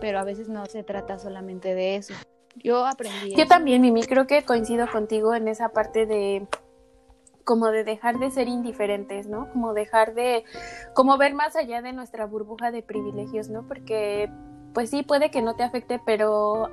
pero 0.00 0.20
a 0.20 0.22
veces 0.22 0.48
no 0.48 0.64
se 0.66 0.84
trata 0.84 1.18
solamente 1.18 1.74
de 1.74 1.96
eso. 1.96 2.14
Yo 2.54 2.86
aprendí. 2.86 3.34
Yo 3.34 3.48
también, 3.48 3.82
Mimi, 3.82 4.04
creo 4.04 4.28
que 4.28 4.44
coincido 4.44 4.86
contigo 4.88 5.34
en 5.34 5.48
esa 5.48 5.70
parte 5.70 6.06
de 6.06 6.46
como 7.44 7.68
de 7.68 7.84
dejar 7.84 8.18
de 8.18 8.30
ser 8.30 8.48
indiferentes, 8.48 9.26
¿no? 9.26 9.50
Como 9.50 9.74
dejar 9.74 10.14
de, 10.14 10.44
como 10.94 11.18
ver 11.18 11.34
más 11.34 11.56
allá 11.56 11.82
de 11.82 11.92
nuestra 11.92 12.26
burbuja 12.26 12.70
de 12.70 12.82
privilegios, 12.82 13.48
¿no? 13.48 13.66
Porque, 13.68 14.30
pues 14.72 14.90
sí, 14.90 15.02
puede 15.02 15.30
que 15.30 15.42
no 15.42 15.54
te 15.54 15.62
afecte, 15.62 16.00
pero 16.04 16.70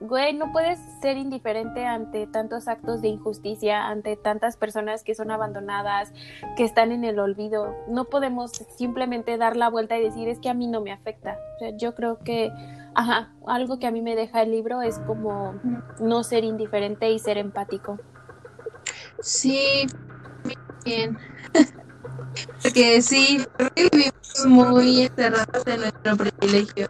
güey, 0.00 0.34
no 0.34 0.52
puedes 0.52 0.78
ser 1.00 1.16
indiferente 1.16 1.86
ante 1.86 2.26
tantos 2.26 2.68
actos 2.68 3.00
de 3.00 3.08
injusticia, 3.08 3.86
ante 3.86 4.16
tantas 4.16 4.56
personas 4.56 5.02
que 5.02 5.14
son 5.14 5.30
abandonadas, 5.30 6.12
que 6.56 6.64
están 6.64 6.92
en 6.92 7.04
el 7.04 7.18
olvido. 7.18 7.74
No 7.88 8.04
podemos 8.06 8.52
simplemente 8.76 9.36
dar 9.38 9.56
la 9.56 9.70
vuelta 9.70 9.96
y 9.96 10.02
decir, 10.02 10.28
es 10.28 10.40
que 10.40 10.50
a 10.50 10.54
mí 10.54 10.66
no 10.66 10.80
me 10.80 10.92
afecta. 10.92 11.38
O 11.56 11.58
sea, 11.58 11.70
yo 11.76 11.94
creo 11.94 12.18
que, 12.18 12.52
ajá, 12.94 13.32
algo 13.46 13.78
que 13.78 13.86
a 13.86 13.90
mí 13.90 14.02
me 14.02 14.16
deja 14.16 14.42
el 14.42 14.50
libro 14.50 14.82
es 14.82 14.98
como 15.00 15.54
no 16.00 16.22
ser 16.22 16.44
indiferente 16.44 17.10
y 17.10 17.18
ser 17.18 17.38
empático. 17.38 17.98
Sí, 19.20 19.86
bien. 20.84 21.18
Porque 22.62 23.00
sí, 23.02 23.44
vivimos 23.76 24.46
muy 24.46 25.02
encerrados 25.02 25.66
en 25.66 25.80
nuestro 25.80 26.16
privilegio 26.16 26.88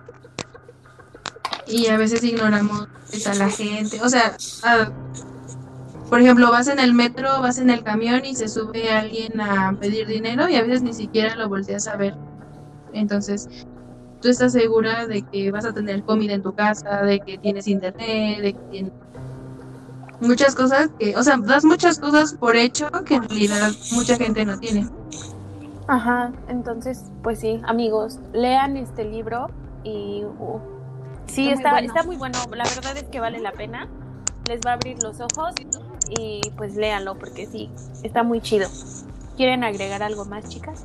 y 1.66 1.86
a 1.88 1.96
veces 1.96 2.22
ignoramos 2.24 2.88
a 3.26 3.34
la 3.34 3.48
gente. 3.48 4.00
O 4.02 4.08
sea, 4.08 4.36
por 6.08 6.20
ejemplo, 6.20 6.50
vas 6.50 6.68
en 6.68 6.78
el 6.78 6.94
metro, 6.94 7.40
vas 7.40 7.58
en 7.58 7.70
el 7.70 7.82
camión 7.82 8.24
y 8.24 8.34
se 8.34 8.48
sube 8.48 8.90
alguien 8.90 9.40
a 9.40 9.76
pedir 9.78 10.06
dinero 10.06 10.48
y 10.48 10.56
a 10.56 10.62
veces 10.62 10.82
ni 10.82 10.92
siquiera 10.92 11.36
lo 11.36 11.48
volteas 11.48 11.86
a 11.88 11.96
ver. 11.96 12.14
Entonces, 12.92 13.48
tú 14.20 14.28
estás 14.28 14.52
segura 14.52 15.06
de 15.06 15.22
que 15.22 15.50
vas 15.50 15.64
a 15.64 15.72
tener 15.72 16.04
comida 16.04 16.34
en 16.34 16.42
tu 16.42 16.54
casa, 16.54 17.02
de 17.02 17.20
que 17.20 17.38
tienes 17.38 17.66
internet, 17.66 18.40
de 18.40 18.52
que 18.52 18.60
tienes 18.70 18.92
muchas 20.24 20.54
cosas 20.54 20.90
que, 20.98 21.16
o 21.16 21.22
sea, 21.22 21.36
das 21.36 21.64
muchas 21.64 21.98
cosas 21.98 22.34
por 22.34 22.56
hecho 22.56 22.90
que 23.04 23.14
en 23.14 23.28
realidad 23.28 23.72
mucha 23.92 24.16
gente 24.16 24.44
no 24.44 24.58
tiene. 24.58 24.88
Ajá, 25.86 26.32
entonces, 26.48 27.04
pues 27.22 27.40
sí, 27.40 27.60
amigos, 27.64 28.18
lean 28.32 28.76
este 28.76 29.04
libro 29.04 29.48
y 29.84 30.24
uh, 30.24 30.60
Sí, 31.26 31.48
está, 31.48 31.72
muy 31.72 31.86
está, 31.86 32.02
muy 32.02 32.16
bueno. 32.16 32.38
La 32.54 32.64
verdad 32.64 32.96
es 32.96 33.04
que 33.04 33.20
vale 33.20 33.40
la 33.40 33.52
pena. 33.52 33.88
Les 34.48 34.60
va 34.60 34.72
a 34.72 34.74
abrir 34.74 35.02
los 35.02 35.20
ojos 35.20 35.54
y 36.10 36.40
pues 36.56 36.76
léanlo 36.76 37.16
porque 37.18 37.46
sí, 37.46 37.70
está 38.02 38.22
muy 38.22 38.40
chido. 38.40 38.68
¿Quieren 39.36 39.64
agregar 39.64 40.02
algo 40.02 40.24
más, 40.26 40.48
chicas? 40.48 40.84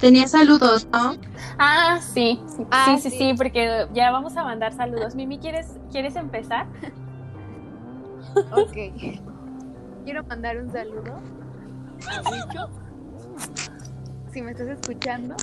Tenía 0.00 0.26
saludos, 0.26 0.88
¿no? 0.92 1.16
Ah, 1.58 2.00
sí. 2.00 2.40
Ah, 2.70 2.96
sí, 2.98 3.10
sí, 3.10 3.16
sí, 3.16 3.34
porque 3.36 3.86
ya 3.94 4.10
vamos 4.10 4.36
a 4.36 4.44
mandar 4.44 4.72
saludos. 4.74 5.14
Mimi, 5.14 5.38
¿quieres, 5.38 5.66
¿quieres 5.92 6.16
empezar? 6.16 6.66
Ok. 8.52 9.20
Quiero 10.04 10.22
mandar 10.24 10.58
un 10.58 10.70
saludo 10.70 11.18
Si 14.32 14.42
me 14.42 14.50
estás 14.50 14.68
escuchando, 14.68 15.34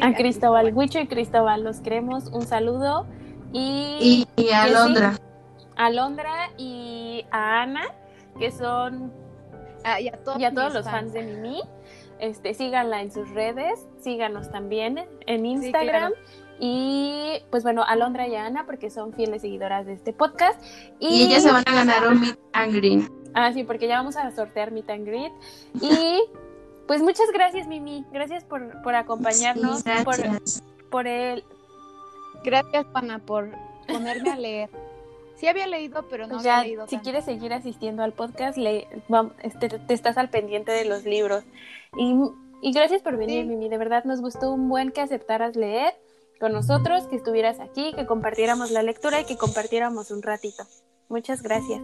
a 0.00 0.14
Cristóbal, 0.14 0.74
Huicho 0.74 1.00
y 1.00 1.06
Cristóbal, 1.06 1.64
los 1.64 1.80
queremos. 1.80 2.26
Un 2.26 2.42
saludo. 2.42 3.06
Y, 3.52 4.26
a 4.52 4.68
Londra. 4.68 5.18
A 5.76 5.90
Londra 5.90 6.50
y 6.58 7.24
a 7.30 7.62
Ana, 7.62 7.84
que 8.38 8.50
son. 8.50 9.12
Ah, 9.84 10.00
y 10.00 10.08
a, 10.08 10.12
todos, 10.12 10.74
los 10.74 10.84
fans. 10.84 11.12
de 11.12 11.22
Mimi. 11.22 11.62
Este, 12.18 12.54
síganla 12.54 13.02
en 13.02 13.10
sus 13.10 13.28
redes, 13.30 13.86
síganos 14.00 14.50
también 14.50 15.04
en 15.26 15.46
Instagram. 15.46 16.12
Y 16.60 17.42
pues 17.50 17.62
bueno, 17.62 17.82
a 17.82 17.96
Londra 17.96 18.28
y 18.28 18.34
a 18.34 18.46
Ana, 18.46 18.64
porque 18.66 18.90
son 18.90 19.12
fieles 19.12 19.42
seguidoras 19.42 19.86
de 19.86 19.94
este 19.94 20.12
podcast. 20.12 20.60
Y, 21.00 21.24
ellas 21.24 21.42
se 21.42 21.52
van 21.52 21.64
a 21.66 21.72
ganar 21.72 22.06
un 22.06 22.20
Meet 22.20 22.38
and 22.52 22.74
Greet. 22.74 23.10
Ah, 23.34 23.52
sí, 23.52 23.64
porque 23.64 23.88
ya 23.88 23.96
vamos 23.96 24.16
a 24.16 24.30
sortear 24.30 24.70
Meet 24.70 24.90
and 24.90 25.06
Greet. 25.06 25.32
Y 25.80 26.20
pues 26.86 27.02
muchas 27.02 27.26
gracias, 27.32 27.66
Mimi. 27.66 28.04
Gracias 28.12 28.44
por, 28.44 28.82
por 28.82 28.94
acompañarnos. 28.94 29.82
Por, 30.04 30.16
por 30.90 31.06
el. 31.06 31.44
Gracias, 32.44 32.86
Juana, 32.92 33.18
por 33.18 33.50
ponerme 33.88 34.30
a 34.30 34.36
leer. 34.36 34.70
Sí 35.36 35.48
había 35.48 35.66
leído, 35.66 36.06
pero 36.08 36.28
no 36.28 36.38
había 36.38 36.62
leído. 36.62 36.86
Si 36.86 36.98
quieres 36.98 37.24
seguir 37.24 37.52
asistiendo 37.52 38.04
al 38.04 38.12
podcast, 38.12 38.56
le, 38.56 38.86
este, 39.42 39.68
te 39.68 39.94
estás 39.94 40.16
al 40.16 40.30
pendiente 40.30 40.70
de 40.70 40.84
los 40.84 41.04
libros. 41.04 41.42
Y, 41.96 42.14
y 42.62 42.72
gracias 42.72 43.02
por 43.02 43.16
venir, 43.16 43.44
Mimi. 43.44 43.68
De 43.68 43.76
verdad 43.76 44.04
nos 44.04 44.20
gustó 44.20 44.52
un 44.52 44.68
buen 44.68 44.92
que 44.92 45.00
aceptaras 45.00 45.56
leer 45.56 45.94
con 46.40 46.52
nosotros, 46.52 47.06
que 47.06 47.16
estuvieras 47.16 47.60
aquí, 47.60 47.92
que 47.94 48.06
compartiéramos 48.06 48.70
la 48.70 48.82
lectura 48.82 49.20
y 49.20 49.24
que 49.24 49.36
compartiéramos 49.36 50.10
un 50.10 50.22
ratito. 50.22 50.64
Muchas 51.08 51.42
gracias. 51.42 51.82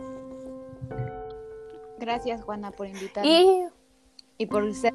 Gracias, 1.99 2.43
Juana, 2.43 2.71
por 2.71 2.87
invitarme. 2.87 3.29
Y 3.29 3.81
y 4.41 4.47
por 4.47 4.73
ser 4.75 4.95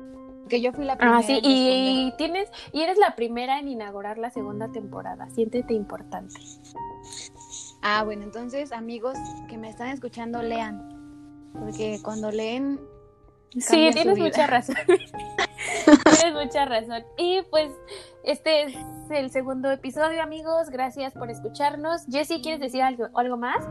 que 0.49 0.59
yo 0.59 0.73
fui 0.73 0.85
la 0.85 0.97
primera. 0.97 1.19
Ah, 1.19 1.23
sí, 1.23 1.39
y, 1.43 2.11
tienes 2.17 2.49
y 2.71 2.81
eres 2.81 2.97
la 2.97 3.15
primera 3.15 3.59
en 3.59 3.67
inaugurar 3.67 4.17
la 4.17 4.31
segunda 4.31 4.71
temporada. 4.71 5.29
Siéntete 5.29 5.75
importante. 5.75 6.35
Ah, 7.83 8.03
bueno, 8.03 8.23
entonces, 8.23 8.71
amigos 8.71 9.15
que 9.47 9.59
me 9.59 9.69
están 9.69 9.89
escuchando, 9.89 10.41
lean. 10.41 11.51
Porque 11.53 11.99
cuando 12.03 12.31
leen 12.31 12.79
Sí, 13.59 13.89
tienes 13.93 14.17
mucha 14.17 14.47
razón. 14.47 14.75
tienes 14.87 16.33
mucha 16.33 16.65
razón. 16.65 17.03
Y 17.17 17.41
pues 17.49 17.71
este 18.23 18.63
es 18.63 18.75
el 19.09 19.31
segundo 19.31 19.71
episodio, 19.71 20.21
amigos. 20.21 20.69
Gracias 20.69 21.13
por 21.13 21.29
escucharnos. 21.29 22.05
Jessie, 22.09 22.41
¿quieres 22.41 22.59
decir 22.59 22.81
algo, 22.81 23.07
algo 23.15 23.37
más? 23.37 23.65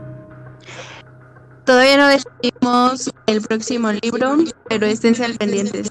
Todavía 1.65 1.97
no 1.97 2.07
decidimos 2.07 3.11
el 3.27 3.41
próximo 3.41 3.91
libro, 3.91 4.37
pero 4.69 4.85
esténse 4.85 5.25
al 5.25 5.35
pendiente. 5.35 5.83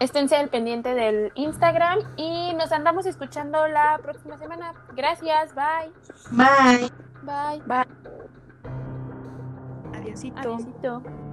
Esténse 0.00 0.36
al 0.36 0.48
pendiente 0.48 0.94
del 0.94 1.32
Instagram 1.34 2.00
y 2.16 2.52
nos 2.54 2.72
andamos 2.72 3.06
escuchando 3.06 3.66
la 3.68 3.98
próxima 4.02 4.36
semana. 4.38 4.74
Gracias, 4.94 5.54
bye. 5.54 5.92
Bye. 6.30 6.90
Bye. 7.22 7.62
Bye. 7.66 7.84
Adiósito. 9.94 10.40
Adiósito. 10.40 11.23